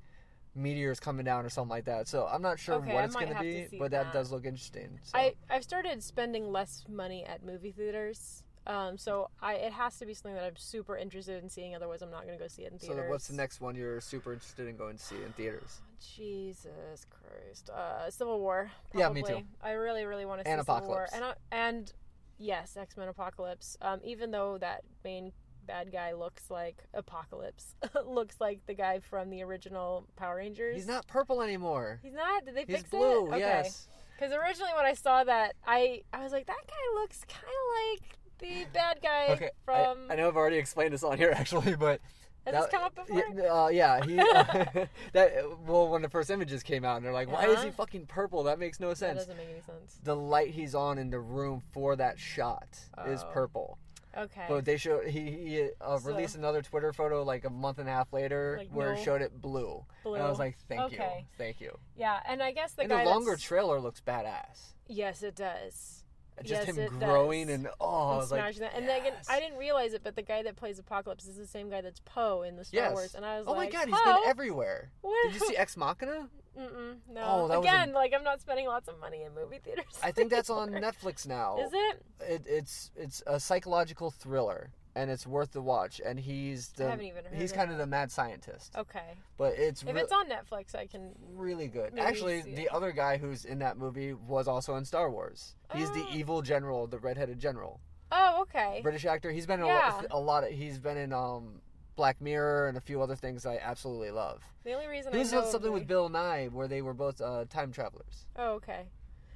[0.55, 2.09] meteors coming down or something like that.
[2.09, 4.05] So I'm not sure Okay, what I it's gonna be, but that.
[4.05, 4.13] that.
[4.13, 4.99] does look interesting.
[5.03, 5.19] So.
[5.19, 8.43] I I've started spending less money at movie theaters.
[8.69, 11.75] Um, so I it has to be something that I'm super interested in seeing.
[11.75, 13.05] Otherwise, I'm not going to go see it in theaters.
[13.07, 15.81] so what's the next one you're super interested in going to see in theaters?
[16.17, 17.71] Jesus Christ.
[17.71, 18.71] Uh, Civil War.
[18.95, 19.43] Yeah, me probably.
[19.43, 19.49] too.
[19.63, 21.05] I really, really want to see And Civil War.
[21.05, 21.15] Apocalypse.
[21.15, 21.93] And I, and
[22.39, 23.77] yes, X Men Apocalypse.
[23.81, 25.33] Um, even though that main
[25.67, 27.75] bad guy looks like Apocalypse,
[28.07, 30.77] looks like the guy from the original Power Rangers.
[30.77, 32.01] He's not purple anymore.
[32.03, 32.45] He's not.
[32.45, 33.27] Did they He's fix blue.
[33.27, 33.31] it?
[33.31, 33.39] Okay.
[33.41, 33.89] Yes.
[34.19, 38.01] Because originally when I saw that, I I was like, that guy looks kind of
[38.01, 39.47] like the bad guy Okay.
[39.47, 39.99] I- from.
[40.11, 42.01] I, know I've already explained this on here actually, but
[42.45, 43.23] Has that- this come up before?
[43.35, 45.33] Yeah, uh, yeah he uh, that
[45.67, 47.77] well when the first images came out and they're like, why is he Uh-huh.
[47.77, 48.45] fucking purple?
[48.45, 49.19] That makes no that sense.
[49.21, 49.99] doesn't make any sense.
[50.03, 52.67] The light he's on in the room for that shot
[53.07, 53.31] is Oh.
[53.33, 53.79] purple.
[54.17, 54.47] Okay.
[54.49, 57.89] But they showed he, he uh, So- released another Twitter photo like a month and
[57.89, 58.99] a half later Like, where no.
[59.01, 59.85] it showed it blue.
[60.03, 60.15] Blue.
[60.15, 60.99] And I was like, thank you,
[61.37, 61.79] thank you.
[61.97, 64.73] yeah, and I guess the and guy the longer that's- trailer looks badass.
[64.89, 65.98] Yes, it does.
[66.45, 67.55] Just Yes, him it growing does.
[67.57, 68.75] and oh, I and was like, smashing that.
[68.75, 69.15] And then again.
[69.29, 72.01] I didn't realize it, but the guy that plays Apocalypse is the same guy that's
[72.05, 72.93] Poe in the Star Yes.
[72.93, 73.15] Wars.
[73.15, 74.21] And I was Oh like, oh my god, he's Poe?
[74.21, 74.91] been everywhere.
[75.03, 75.33] What?
[75.33, 76.29] Did you see Ex Machina?
[76.59, 77.21] Mm-mm, no.
[77.25, 79.85] Oh, that was a- again, like I'm not spending lots of money in movie theaters.
[80.03, 80.71] I think that's on.
[80.71, 81.57] Netflix now.
[81.59, 82.03] Is it?
[82.21, 86.01] It, it's it's a psychological thriller, and it's worth the watch.
[86.05, 89.15] And he's I the haven't even heard he's kind of the mad scientist, Okay.
[89.37, 91.13] but it's If re- it's on Netflix, I can.
[91.35, 91.97] really good.
[91.99, 92.69] Actually, the it.
[92.73, 95.55] other guy who's in that movie was also in Star Wars.
[95.75, 96.15] He's the Oh.
[96.17, 97.81] evil general, the redheaded general,
[98.11, 98.81] Oh, okay.
[98.83, 99.31] British actor.
[99.31, 99.91] He's been in a, Yeah.
[99.93, 100.51] lot, a lot of.
[100.51, 101.61] He's been in um
[101.95, 104.43] Black Mirror and a few other things I absolutely love.
[104.65, 107.21] The only reason He I was know something with Bill Nighy where they were both
[107.21, 108.27] uh, time travelers.
[108.37, 108.87] Oh, okay.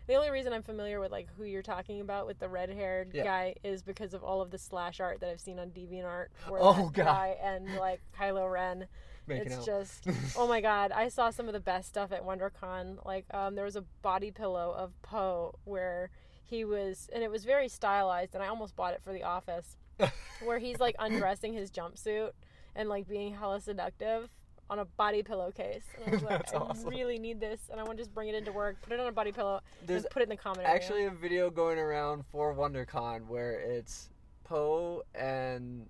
[0.09, 3.24] The only reason I'm familiar with like who you're talking about with the red-haired Yeah.
[3.24, 6.26] guy is because of all of the slash art that I've seen on DeviantArt.
[6.48, 7.05] Where Oh, that God.
[7.05, 8.86] guy and like Kylo Ren.
[9.28, 9.64] Making it's out.
[9.66, 10.90] just oh my god!
[10.90, 13.05] I saw some of the best stuff at WonderCon.
[13.07, 16.11] Like um, there was a body pillow of Poe where
[16.44, 19.76] he was, and it was very stylized, and I almost bought it for the office,
[20.44, 22.32] where he's like undressing his jumpsuit
[22.74, 24.28] and like being hella seductive
[24.70, 25.84] on a body pillowcase.
[25.96, 26.88] And I was like, That's I awesome.
[26.88, 29.06] really need this, and I want to just bring it into work, put it on
[29.06, 30.74] a body pillow, There's and put it in the comment area.
[30.74, 34.08] actually a video going around for WonderCon where it's
[34.44, 35.86] Poe and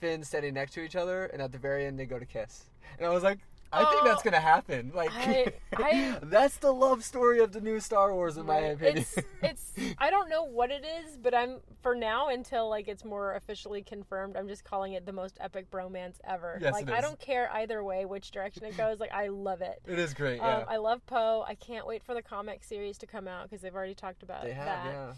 [0.00, 2.64] Finn standing next to each other, and at the very end they go to kiss.
[2.98, 3.38] And I was like,
[3.72, 4.92] I think Oh, that's gonna happen.
[4.94, 9.06] Like, I- I- that's the love story of the new Star Wars, in my opinion.
[9.16, 13.04] It's it's I don't know what it is, but I'm for now until like it's
[13.04, 14.36] more officially confirmed.
[14.36, 16.58] I'm just calling it the most epic bromance ever.
[16.60, 19.00] Yes, like I don't care either way which direction it goes.
[19.00, 19.80] Like I love it.
[19.86, 20.40] it is great.
[20.40, 21.44] Um, Yeah, I love Poe.
[21.48, 24.42] I can't wait for the comic series to come out because they've already talked about
[24.44, 24.66] they have.
[24.66, 24.84] that.
[24.86, 25.12] Yeah,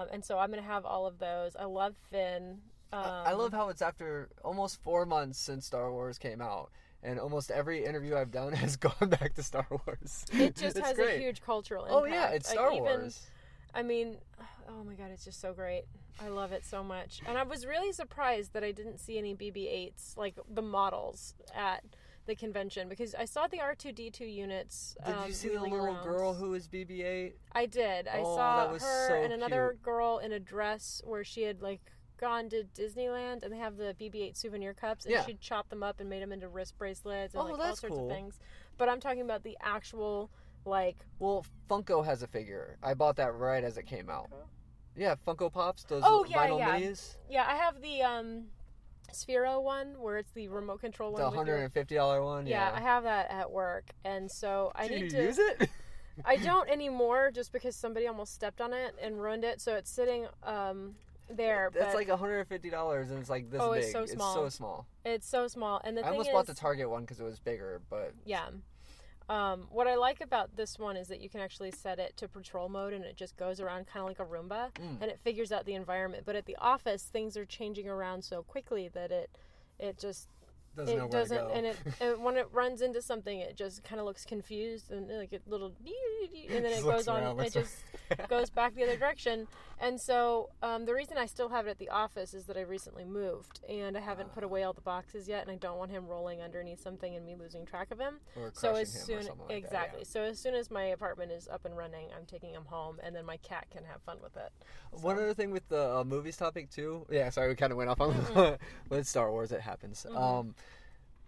[0.00, 1.56] Um, and so I'm gonna have all of those.
[1.56, 2.58] I love Finn.
[2.92, 6.70] Um, I I love how it's after almost four months since Star Wars came out.
[7.06, 10.24] And almost every interview I've done has gone back to Star Wars.
[10.32, 11.16] it just has great.
[11.18, 12.02] a huge cultural impact.
[12.02, 13.26] Oh yeah, it's Star even, Wars.
[13.72, 14.16] I mean,
[14.68, 15.84] oh my god, it's just so great.
[16.20, 17.20] I love it so much.
[17.26, 21.84] And I was really surprised that I didn't see any BB-8s, like the models, at
[22.26, 24.96] the convention because I saw the R2D2 units.
[25.06, 26.02] Did um, you see the little around.
[26.02, 27.34] girl who was BB-8?
[27.52, 28.08] I did.
[28.08, 29.82] I Oh, saw her so and another cute.
[29.84, 33.94] girl in a dress where she had like gone to Disneyland and they have the
[34.00, 35.24] BB-8 souvenir cups and Yeah.
[35.24, 37.94] she'd chopped them up and made them into wrist bracelets and Oh, like all sorts
[37.96, 38.06] cool.
[38.10, 38.38] of things.
[38.78, 40.30] But I'm talking about the actual
[40.64, 42.76] like Well, Funko has a figure.
[42.82, 44.30] I bought that right as it came out.
[44.30, 44.46] Funko?
[44.96, 46.78] Yeah, Funko Pops, those Oh, yeah, vinyl yeah.
[46.80, 47.16] minis.
[47.28, 48.48] Yeah, I have the um
[49.12, 51.20] Sphero one where it's the remote control one.
[51.22, 52.46] The with hundred and fifty dollar one.
[52.46, 55.38] yeah, Yeah, I have that at work, and so I Do need you to use
[55.38, 55.68] it?
[56.24, 59.60] I don't anymore, just because somebody almost stepped on it and ruined it.
[59.60, 60.96] So it's sitting um
[61.28, 61.70] there.
[61.74, 63.82] That's like hundred and fifty dollars, and it's like this Oh, big.
[63.84, 64.44] it's so small.
[64.44, 64.86] It's so small.
[65.04, 67.38] it's so small, and the I almost is, bought the Target one because it was
[67.38, 68.46] bigger, but yeah.
[69.28, 72.28] Um, what I like about this one is that you can actually set it to
[72.28, 74.98] patrol mode and it just goes around kind of like a Roomba Mm.
[75.00, 76.22] and it figures out the environment.
[76.24, 79.30] But at the office, things are changing around so quickly that it
[79.80, 80.28] it just
[80.76, 84.06] doesn't it doesn't and it, it when it runs into something it just kind of
[84.06, 85.72] looks confused and like a little
[86.48, 87.84] and then it goes on around, it just
[88.28, 89.46] goes back the other direction
[89.80, 92.60] and so um, the reason i still have it at the office is that i
[92.60, 95.90] recently moved and i haven't put away all the boxes yet and i don't want
[95.90, 99.28] him rolling underneath something and me losing track of him or so as soon like
[99.48, 102.64] that, exactly so as soon as my apartment is up and running i'm taking him
[102.66, 104.52] home and then my cat can have fun with it
[104.92, 105.04] yeah.
[105.04, 107.06] One other thing with the uh, movies topic too.
[107.10, 108.58] Yeah, sorry, we kind of went off on
[108.88, 109.52] with Star Wars.
[109.52, 110.06] It happens.
[110.08, 110.16] Mhm.
[110.16, 110.54] Um,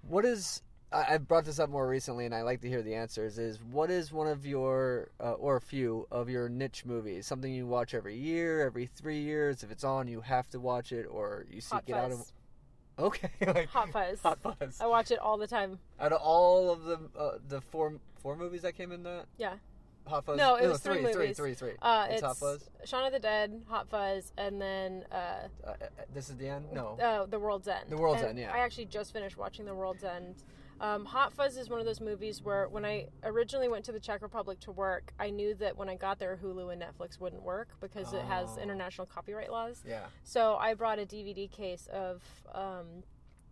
[0.03, 2.95] what is I, I brought this up more recently, and I like to hear the
[2.95, 3.39] answers.
[3.39, 7.27] Is what is one of your uh, or a few of your niche movies?
[7.27, 9.63] Something you watch every year, every three years.
[9.63, 12.33] If it's on, you have to watch it, or you seek hot it out of.
[12.99, 14.81] Okay, like hot fuzz Hot Fuzz.
[14.81, 18.35] i watch it all the time Out of all of the uh, the four four
[18.37, 19.55] movies that came in that, yeah
[20.09, 20.37] Hot Fuzz.
[20.39, 21.37] No, it was three, three three, movies.
[21.37, 21.73] three, three.
[21.81, 22.69] Uh, it's, it's, Hot Fuzz.
[22.85, 25.15] Shaun of the Dead, Hot Fuzz, and then uh,
[25.67, 25.75] Uh, uh,
[26.15, 26.67] this is the end.
[26.73, 26.99] No.
[27.01, 27.85] uh, The World's End.
[27.89, 28.53] The World's And End, yeah.
[28.53, 30.43] I actually just finished watching The World's End.
[30.81, 33.99] Um, Hot Fuzz is one of those movies where when I originally went to the
[33.99, 37.43] Czech Republic to work, I knew that when I got there, Hulu and Netflix wouldn't
[37.43, 38.63] work because it has Oh.
[38.63, 39.83] international copyright laws.
[39.85, 40.07] yeah.
[40.23, 42.23] So I brought a DVD case of
[42.55, 43.03] um,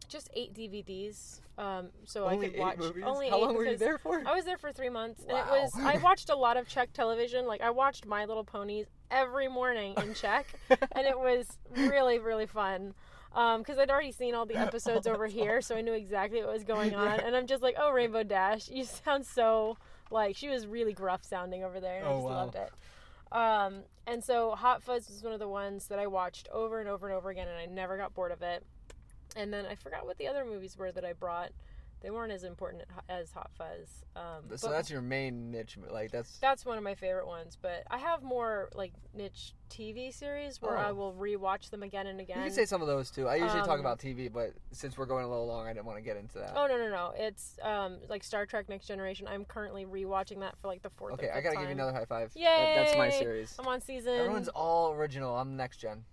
[0.08, 3.04] just eight DVDs, um, so only I could eight watch movies.
[3.06, 4.22] only How eight long were you there for?
[4.26, 5.72] I was there for three months, and it was.
[5.82, 7.46] I watched a lot of Czech television.
[7.46, 12.46] Like I watched My Little Ponies every morning in Czech, and it was really really
[12.46, 12.94] fun.
[13.34, 16.52] Because I'd already seen all the episodes Oh, over here, so I knew exactly what
[16.54, 17.06] was going on.
[17.06, 17.22] Right.
[17.22, 19.76] And I'm just like, oh, Rainbow Dash, you sound so
[20.10, 22.30] like she was really gruff sounding over there, and I Oh, just wow.
[22.36, 22.70] loved it.
[23.32, 26.88] Um, and so Hot Fuzz was one of the ones that I watched over and
[26.88, 28.64] over and over again, and I never got bored of it.
[29.36, 31.50] And then I forgot what the other movies were that I brought.
[32.02, 34.04] They weren't as important as Hot Fuzz.
[34.14, 35.78] Um, so that's your main niche.
[35.90, 36.38] Like that's.
[36.38, 37.56] that's one of my favorite ones.
[37.60, 40.80] But I have more like niche TV series where Oh.
[40.80, 42.36] I will rewatch them again and again.
[42.38, 43.26] You can say some of those too.
[43.26, 45.86] I usually talk Um, about TV, but since we're going a little long, I didn't
[45.86, 46.52] want to get into that.
[46.54, 47.12] Oh no no no!
[47.16, 49.26] It's um like Star Trek Next Generation.
[49.26, 51.14] I'm currently rewatching that for like the fourth.
[51.14, 52.32] okay, I gotta give you another high five.
[52.34, 53.54] That- that's my series.
[53.58, 54.12] I'm on season.
[54.14, 55.34] Everyone's all original.
[55.34, 56.04] I'm next gen.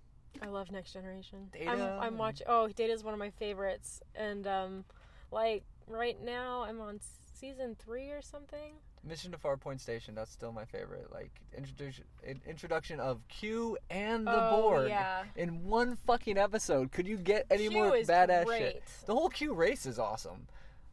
[0.42, 1.50] I love Next Generation.
[1.52, 2.48] Data I'm, I'm watching.
[2.50, 4.86] Oh, Data is one of my favorites, and um,
[5.32, 7.00] like right now I'm on
[7.34, 8.76] season three or something.
[9.06, 10.16] Mission to Farpoint Station.
[10.16, 11.12] That's still my favorite.
[11.12, 12.06] Like introduction,
[12.48, 16.92] introduction of Q and the oh Borg yeah, in one fucking episode.
[16.92, 18.60] Could you get any Q more badass great.
[18.60, 18.84] shit?
[19.06, 20.48] The whole Q race is awesome.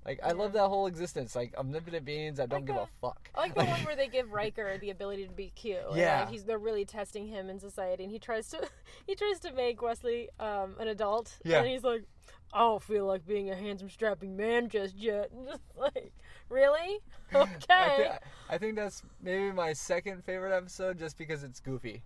[0.07, 1.37] Like I love that whole existence.
[1.37, 3.31] Like omnipotent beings that don't Like give the- a fuck.
[3.35, 5.79] I like the one where they give Riker the ability to be cute.
[5.95, 6.21] Yeah.
[6.21, 8.67] like, he's they're really testing him in society, and he tries to
[9.07, 11.39] he tries to make Wesley um, an adult.
[11.45, 11.59] Yeah.
[11.59, 12.05] and he's like,
[12.53, 15.31] I don't feel like being a handsome, strapping man just yet.
[15.33, 16.13] And just like,
[16.51, 16.99] really?
[17.35, 18.19] I, Okay.
[18.51, 22.03] I think that's maybe my second favorite episode, just because it's goofy.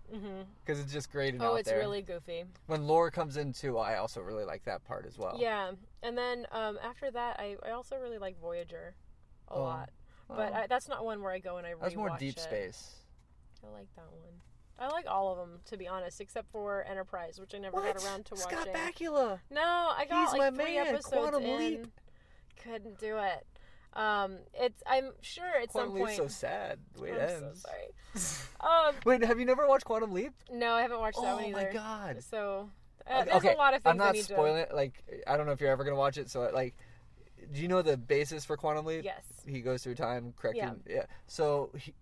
[0.64, 1.78] Because it's just great and Oh, it's there.
[1.78, 2.44] really goofy.
[2.66, 5.38] When Lore comes in too, I also really like that part as well.
[5.40, 5.70] Yeah,
[6.02, 8.94] and then um, after that, I, I also really like Voyager
[9.48, 9.62] a Oh.
[9.62, 9.90] lot,
[10.28, 12.36] but Oh, I, that's not one where I go and I rewatch that's more deep
[12.36, 12.40] it.
[12.40, 12.96] space.
[13.66, 14.34] I like that one.
[14.78, 18.04] I like all of them to be honest, except for Enterprise, which I never got
[18.04, 18.74] around to Scott watching.
[18.74, 19.38] Bakula.
[19.50, 19.62] No,
[19.96, 21.58] I got He's like my three man, episodes Quantum in.
[21.58, 21.86] Leap.
[22.62, 23.46] Couldn't do it.
[23.94, 26.30] Um, it's I'm sure at Quantum some Leap's point.
[26.30, 26.78] so sad.
[26.94, 27.62] the way it I'm so ends.
[27.62, 28.50] sorry.
[28.60, 30.32] Um, Wait, have you never watched Quantum Leap?
[30.50, 32.22] no, I haven't watched that oh one my god.
[32.22, 32.70] So
[33.10, 34.74] uh, there's okay, a lot of things I'm not spoiling it.
[34.74, 36.30] Like, I don't know if you're ever gonna watch it.
[36.30, 36.74] So, like,
[37.52, 38.86] do you know the basis for Quantum.
[38.86, 39.04] Leap?
[39.04, 39.22] Yes.
[39.46, 40.80] He goes through time, correcting.
[40.88, 41.04] Yeah.
[41.26, 41.92] So, he,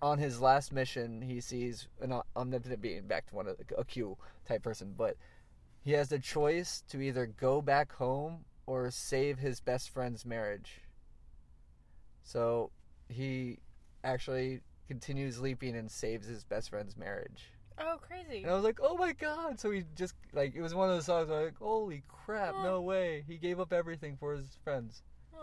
[0.00, 3.84] on his last mission, he sees an omnipotent being, back to one of the, a
[3.84, 5.16] Q type person, but
[5.80, 10.81] he has the choice to either go back home or save his best friend's marriage.
[12.22, 12.70] So,
[13.08, 13.58] he
[14.04, 17.50] actually continues leaping and saves his best friend's marriage.
[17.78, 18.42] Oh, crazy.
[18.42, 19.58] And I was like, oh my god.
[19.58, 22.02] So he just, like, it was one of those songs where I was like, holy
[22.08, 22.62] crap, Huh.
[22.64, 23.24] no way.
[23.26, 25.02] He gave up everything for his friends.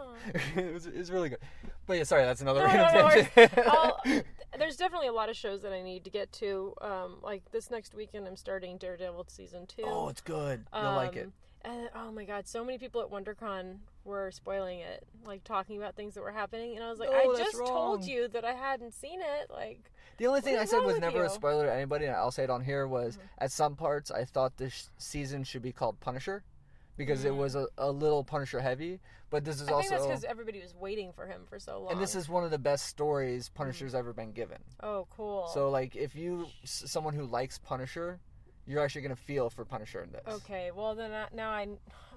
[0.56, 1.40] It, was, it was really good.
[1.86, 4.22] But yeah, sorry, that's another No, no, random no.
[4.58, 6.74] There's definitely a lot of shows that I need to get to.
[6.82, 9.84] Um, like this next weekend, I'm starting Daredevil season two.
[9.86, 10.66] oh, it's good.
[10.74, 11.30] You'll like it.
[11.66, 13.80] Um, And oh my god, so many people at WonderCon
[14.10, 17.34] were spoiling it, like talking about things that were happening, and I was like, No,
[17.34, 17.68] I just wrong.
[17.68, 19.50] told you that I hadn't seen it.
[19.50, 22.44] Like, The only thing I said was never a spoiler to anybody, and I'll say
[22.44, 23.22] it on here, was Mhm.
[23.38, 26.44] at some parts I thought this season should be called Punisher
[26.98, 27.38] because it Mhm.
[27.38, 29.00] was a, a little Punisher heavy.
[29.30, 30.02] But this is I also.
[30.02, 31.92] because everybody was waiting for him for so long.
[31.92, 34.58] and this is one of the best stories Punisher's ever been given.
[34.82, 35.48] oh cool.
[35.54, 38.20] So, like, if you, someone who likes Punisher,
[38.70, 40.22] you're actually going to feel for Punisher in this.
[40.28, 41.64] okay, well then I, now I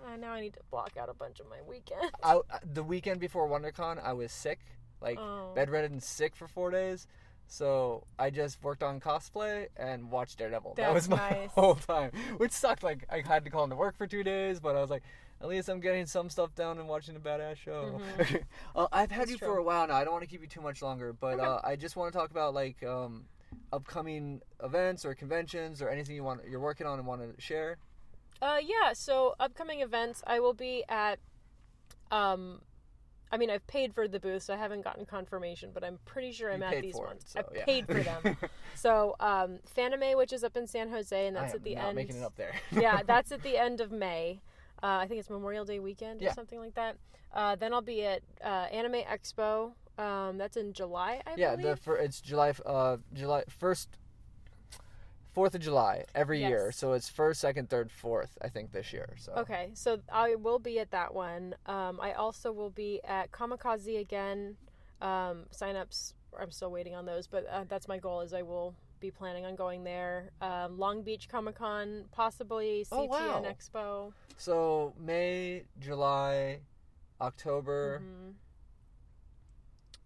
[0.07, 2.11] uh, now I need to block out a bunch of my weekend.
[2.23, 2.41] I,
[2.75, 4.59] the weekend before WonderCon, I was sick,
[5.01, 5.53] like Oh.
[5.55, 7.07] bedridden sick for four days.
[7.47, 10.75] So I just worked on cosplay and watched Daredevil.
[10.77, 11.51] that was my nice.
[11.55, 12.83] whole time, which sucked.
[12.83, 15.03] Like I had to call into work for two days, but I was like,
[15.41, 18.01] at least I'm getting some stuff done and watching a badass show.
[18.77, 19.95] uh, I've had That's you for a while now.
[19.97, 21.47] I don't want to keep you too much longer, but Okay.
[21.47, 23.25] uh, I just want to talk about like um,
[23.73, 27.79] upcoming events or conventions or anything you want you're working on and want to share.
[28.41, 28.93] Uh, yeah.
[28.93, 31.19] So upcoming events, I will be at.
[32.11, 32.61] Um,
[33.31, 34.51] I mean, I've paid for the booths.
[34.51, 37.23] I haven't gotten confirmation, but I'm pretty sure I'm You at these for it, ones.
[37.27, 37.65] so, I yeah.
[37.65, 38.37] paid for them.
[38.75, 41.97] so, um, Fanime, which is up in San Jose, and that's at the end.
[41.97, 42.53] making it up there.
[42.73, 44.43] yeah, that's at the end of May.
[44.83, 46.35] Uh, I think it's Memorial Day weekend or Yeah.
[46.35, 46.97] something like that.
[47.33, 49.73] Uh, then I'll be at uh, Anime Expo.
[49.99, 51.39] Um, that's in July, I believe.
[51.39, 51.77] yeah, believe.
[51.77, 53.89] the fir- it's July uh July first,
[55.35, 56.71] Fourth of July every year.
[56.73, 58.37] So it's first, second, third, fourth.
[58.43, 59.15] I think this year.
[59.19, 61.55] So Okay, so I will be at that one.
[61.67, 64.57] Um, I also will be at Comikaze again.
[65.01, 68.21] Um, signups, I'm still waiting on those, but uh, that's my goal.
[68.21, 70.31] Is I will be planning on going there.
[70.43, 73.45] Um, Long Beach Comic Con, possibly CTN Oh, wow.
[73.45, 74.13] Expo.
[74.37, 76.61] So May, July,
[77.21, 78.01] October.
[78.05, 78.35] Mhm.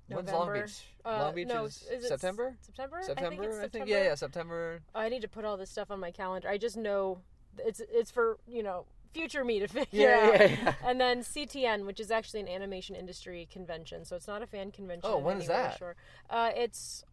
[0.09, 0.67] When's Long November.
[0.67, 0.85] Beach?
[1.05, 2.57] Uh, Long Beach no, is, is September.
[2.61, 3.01] September.
[3.03, 3.87] September, I think September.
[3.89, 4.81] Yeah, yeah, September.
[4.95, 6.49] I need to put all this stuff on my calendar.
[6.49, 7.19] I just know
[7.59, 10.41] it's it's for you know future me to figure Yeah, out.
[10.41, 10.75] yeah, yeah.
[10.85, 14.71] And then CTN, which is actually an animation industry convention, so it's not a fan
[14.71, 15.11] convention.
[15.13, 15.79] Oh, when is any way or that?
[15.79, 15.97] Sure.
[16.31, 17.05] Uh, it's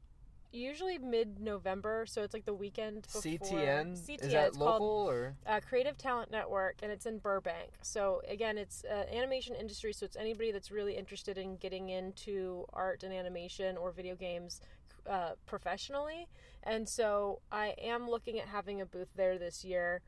[0.53, 3.21] usually mid-November, so it's like the weekend before.
[3.21, 3.97] CTN.
[3.97, 4.23] CTN.
[4.23, 5.35] Is that it's local called or?
[5.47, 7.71] uh, Creative Talent Network, and it's in Burbank.
[7.81, 12.65] So again, it's uh, animation industry, so it's anybody that's really interested in getting into
[12.73, 14.61] art and animation or video games
[15.09, 16.27] uh, professionally.
[16.63, 20.01] And so I am looking at having a booth there this year.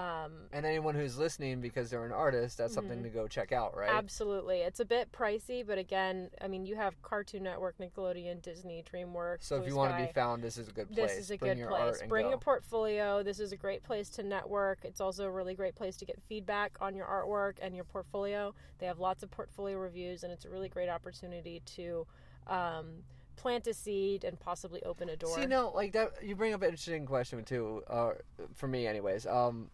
[0.00, 3.04] Um, And anyone who's listening because they're an artist, that's something Mhm.
[3.04, 3.90] to go check out, right?
[3.90, 4.60] Absolutely.
[4.60, 9.42] It's a bit pricey, but again, I mean, you have Cartoon Network, Nickelodeon, Disney, DreamWorks.
[9.44, 11.10] So if Blue you want to be found, this is a good place.
[11.10, 12.02] This is a Bring good your place.
[12.08, 12.32] Bring go.
[12.34, 13.22] a portfolio.
[13.22, 14.84] This is a great place to network.
[14.84, 18.54] It's also a really great place to get feedback on your artwork and your portfolio.
[18.78, 22.06] They have lots of portfolio reviews, and it's a really great opportunity to
[22.46, 23.04] um,
[23.36, 25.34] plant a seed and possibly open a door.
[25.36, 26.22] See, no, like that.
[26.22, 27.82] You bring up an interesting question too.
[27.86, 28.12] Uh,
[28.54, 29.26] for me, anyways.
[29.26, 29.70] Um,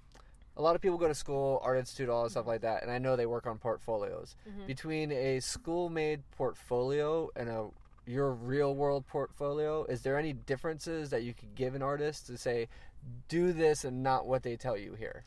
[0.56, 2.90] a lot of people go to school, art institute, all that stuff like that, and
[2.90, 4.36] I know they work on portfolios.
[4.48, 4.66] Mm-hmm.
[4.66, 7.66] Between a school-made portfolio and a
[8.06, 12.68] your real-world portfolio, is there any differences that you could give an artist to say,
[13.28, 15.24] do this and not what they tell you here?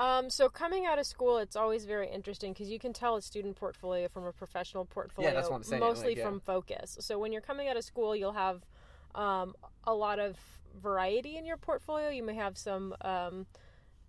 [0.00, 3.22] Um, so coming out of school, it's always very interesting because you can tell a
[3.22, 6.24] student portfolio from a professional portfolio, yeah, that's what I'm saying, mostly like, yeah.
[6.24, 6.96] from focus.
[7.00, 8.62] So when you're coming out of school, you'll have
[9.14, 9.54] um,
[9.84, 10.38] a lot of
[10.82, 12.08] variety in your portfolio.
[12.08, 13.46] You may have some um,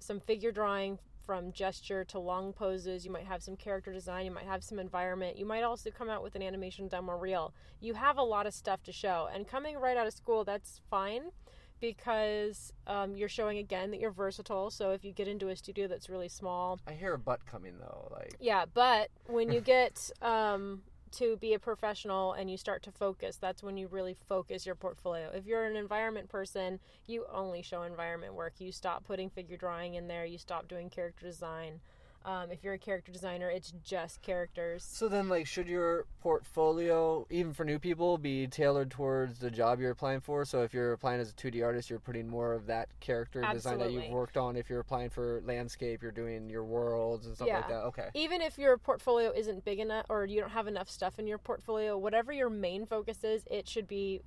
[0.04, 3.06] some figure drawing from gesture to long poses.
[3.06, 4.26] You might have some character design.
[4.26, 5.38] You might have some environment.
[5.38, 7.54] You might also come out with an animation demo reel.
[7.80, 9.30] You have a lot of stuff to show.
[9.34, 11.32] And coming right out of school, that's fine
[11.80, 14.70] because um, you're showing again that you're versatile.
[14.70, 17.74] So if you get into a studio that's really small, I hear a butt coming
[17.80, 18.10] though.
[18.12, 18.66] Like, yeah.
[18.74, 20.82] But when you get um,
[21.14, 24.76] to be a professional and you start to focus, that's when you really focus your
[24.76, 25.30] portfolio.
[25.34, 28.54] If you're an environment person, you only show environment work.
[28.60, 30.26] You stop putting figure drawing in there.
[30.26, 31.80] You stop doing character design.
[32.26, 34.84] Um, if you're a character designer, it's just characters.
[34.84, 39.80] so then, like, should your portfolio, even for new people, be tailored towards the job
[39.80, 40.46] you're applying for?
[40.46, 43.80] So if you're applying as a 2D artist, you're putting more of that character design
[43.80, 44.56] that you've worked on.
[44.56, 47.84] If you're applying for landscape, you're doing your worlds and stuff like that.
[47.84, 48.10] Okay.
[48.14, 51.38] even if your portfolio isn't big enough or you don't have enough stuff in your
[51.38, 54.22] portfolio whatever your main focus is it should be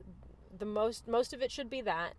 [0.58, 2.14] the most most of it should be that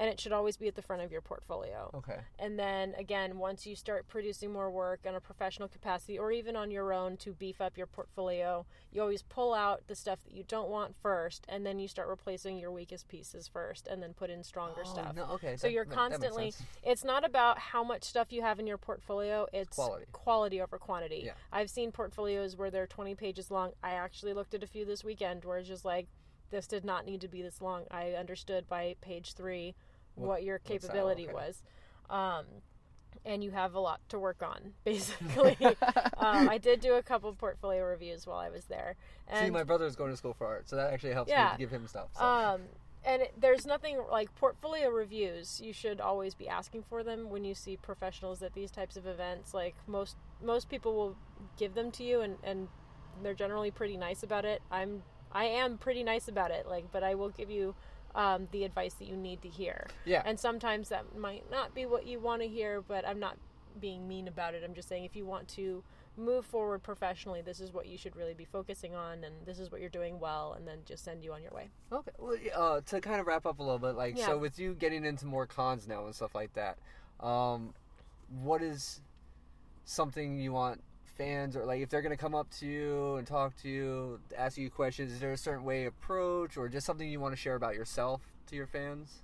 [0.00, 2.18] and it should always be at the front of your portfolio Okay.
[2.38, 6.56] and then again once you start producing more work on a professional capacity or even
[6.56, 10.32] on your own to beef up your portfolio you always pull out the stuff that
[10.34, 14.14] you don't want first and then you start replacing your weakest pieces first and then
[14.14, 15.56] put in stronger Oh, stuff no, okay.
[15.56, 18.58] so that- you're that- that makes constantly it's not about how much stuff you have
[18.58, 20.06] in your portfolio it's quality.
[20.12, 21.34] quality over quantity Yeah.
[21.52, 25.04] i've seen portfolios where they're 20 pages long i actually looked at a few this
[25.04, 26.08] weekend where it's just like
[26.48, 29.74] this did not need to be this long i understood by page three
[30.14, 31.34] what, What- your capability okay.
[31.34, 31.62] was
[32.08, 32.44] um,
[33.24, 35.56] and you have a lot to work on basically
[36.16, 38.96] um, i did do a couple portfolio reviews while i was there
[39.28, 41.34] and See, my brother is going to school for art, so that actually helps me
[41.34, 41.52] Yeah.
[41.52, 42.08] to give him stuff.
[42.18, 42.24] So.
[42.24, 42.62] um,
[43.04, 45.60] and it, there's nothing like portfolio reviews.
[45.60, 49.06] You should always be asking for them when you see professionals at these types of
[49.06, 49.54] events.
[49.54, 51.16] Like most most people will
[51.56, 52.66] give them to you, and and
[53.22, 54.60] they're generally pretty nice about it.
[54.70, 55.02] I'm
[55.32, 56.66] I am pretty nice about it.
[56.66, 57.74] Like, but I will give you
[58.14, 59.86] um, the advice that you need to hear.
[60.04, 60.22] yeah.
[60.24, 63.36] And sometimes that might not be what you want to hear, but I'm not
[63.80, 64.62] being mean about it.
[64.64, 65.82] I'm just saying if you want to
[66.16, 69.70] move forward professionally, this is what you should really be focusing on, and this is
[69.70, 71.68] what you're doing well, and then just send you on your way.
[71.92, 72.10] Okay.
[72.18, 74.26] Well, uh, to kind of wrap up a little bit, like, Yeah.
[74.26, 76.78] so with you getting into more cons now and stuff like that,
[77.20, 77.72] um,
[78.42, 79.00] what is
[79.84, 80.82] something you want
[81.20, 84.56] fans or like if they're gonna come up to you and talk to you, ask
[84.56, 85.12] you questions?
[85.12, 88.22] Is there a certain way approach or just something you want to share about yourself
[88.46, 89.22] to your fans?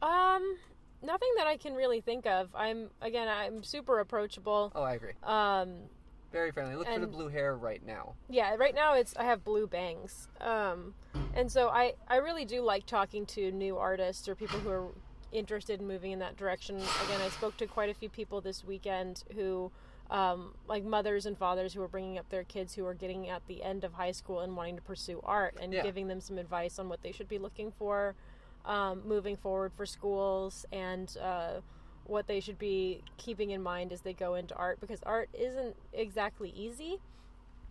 [0.00, 0.56] Um,
[1.02, 2.48] nothing that I can really think of.
[2.54, 4.72] I'm again, I'm super approachable.
[4.74, 5.12] Oh, I agree.
[5.22, 5.74] Um,
[6.32, 6.74] Very friendly.
[6.74, 8.14] Look for the blue hair right now.
[8.30, 10.28] yeah, right now it's I have blue bangs.
[10.40, 10.94] Um,
[11.34, 14.88] and so I I really do like talking to new artists or people who are
[15.32, 16.76] interested in moving in that direction.
[16.76, 19.70] Again, I spoke to quite a few people this weekend who.
[20.10, 23.44] Um, like mothers and fathers who are bringing up their kids who are getting at
[23.48, 25.82] the end of high school and wanting to pursue art and Yeah.
[25.82, 28.14] giving them some advice on what they should be looking for
[28.64, 31.60] um, moving forward for schools and uh,
[32.04, 35.74] what they should be keeping in mind as they go into art because art isn't
[35.92, 37.00] exactly easy.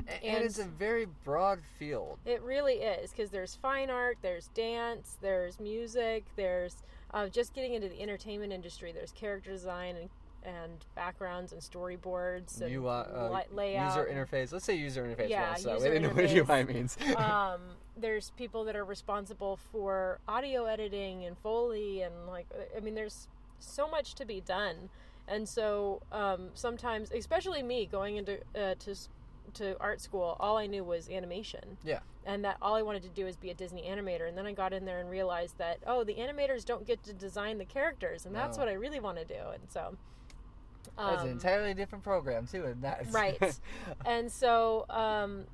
[0.07, 2.19] And, And- it's a very broad field.
[2.25, 6.83] It really is because there's fine art, there's dance, there's music, there's
[7.13, 8.91] uh, just getting into the entertainment industry.
[8.91, 10.09] There's character design and,
[10.45, 13.95] and backgrounds and storyboards and You uh, li- uh, layout.
[13.97, 14.51] user interface.
[14.53, 15.29] Let's say user interface.
[15.29, 16.49] Yeah, once, so user way they know what.
[16.49, 16.97] UI means.
[17.17, 17.61] um,
[17.97, 23.27] there's people that are responsible for audio editing and foley and like I mean there's
[23.59, 24.89] so much to be done
[25.27, 28.95] and so um, sometimes especially me going into uh, to
[29.53, 31.99] to art school all I knew was animation yeah.
[32.25, 34.51] and that all I wanted to do is be a Disney animator and then I
[34.51, 38.25] got in there and realized that oh the animators don't get to design the characters
[38.25, 38.63] and that's No.
[38.65, 39.95] what I really want to do and so
[40.97, 43.59] That's an um, entirely different program too, and that's Right.
[44.05, 45.45] and so um,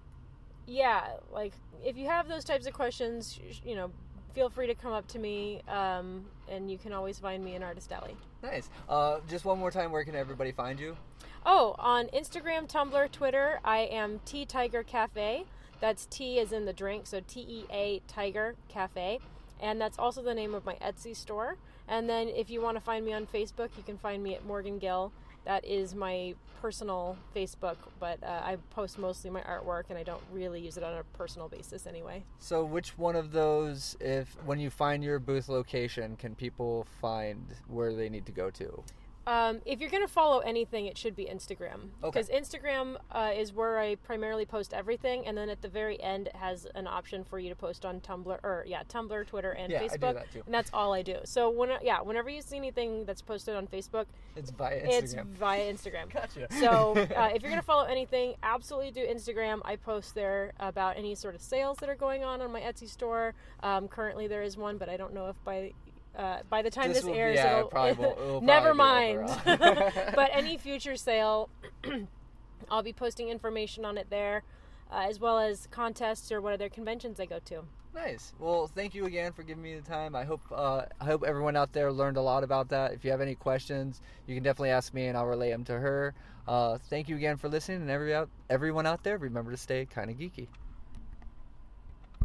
[0.67, 1.53] yeah like
[1.83, 3.91] if you have those types of questions you know
[4.33, 7.63] feel free to come up to me um, and you can always find me in
[7.63, 8.69] artist alley nice.
[8.87, 10.95] Uh, just one more time, where can everybody find you?
[11.43, 15.43] oh on instagram tumblr twitter i am Tea Tiger Cafe
[15.79, 19.19] that's t is in the drink so t-e-a tiger cafe
[19.59, 21.57] and that's also the name of my etsy store
[21.91, 24.47] And then if you want to find me on Facebook, you can find me at
[24.47, 25.11] Morghan Gill.
[25.43, 30.21] That is my personal Facebook, but uh, I post mostly my artwork, and I don't
[30.31, 32.23] really use it on a personal basis anyway.
[32.39, 37.43] So, which one of those, if when you find your booth location, can people find
[37.67, 38.83] where they need to go to?
[39.27, 41.89] Um, if you're going to follow anything, it should be Instagram.
[42.03, 42.21] Okay.
[42.21, 46.27] Because Instagram uh, is where I primarily post everything, and then at the very end,
[46.27, 49.71] it has an option for you to post on Tumblr, or yeah, Tumblr, Twitter, and
[49.71, 50.13] Yeah, I do Facebook.
[50.15, 50.41] that too.
[50.45, 51.17] And that's all I do.
[51.25, 55.27] So when yeah, whenever you see anything that's posted on Facebook, It's via it's Instagram.
[55.33, 56.09] via Instagram.
[56.13, 56.47] Gotcha.
[56.59, 59.61] So uh, if you're gonna follow anything, absolutely do Instagram.
[59.63, 62.89] I post there about any sort of sales that are going on on my Etsy
[62.89, 63.35] store.
[63.61, 65.73] Um, currently, there is one, but I don't know if by
[66.17, 69.41] uh, by the time This this, will airs, yeah, probably will- it'll never probably mind.
[70.15, 71.49] but any future sale,
[72.69, 74.43] I'll be posting information on it there,
[74.91, 77.63] uh, as well as contests or what other conventions I go to.
[77.93, 78.33] Nice.
[78.39, 80.15] Well, thank you again for giving me the time.
[80.15, 82.93] I hope uh, I hope everyone out there learned a lot about that.
[82.93, 85.77] If you have any questions, you can definitely ask me, and I'll relay them to
[85.77, 86.13] her.
[86.47, 89.85] Uh, thank you again for listening, and every out, everyone out there, remember to stay
[89.85, 90.47] kind of geeky.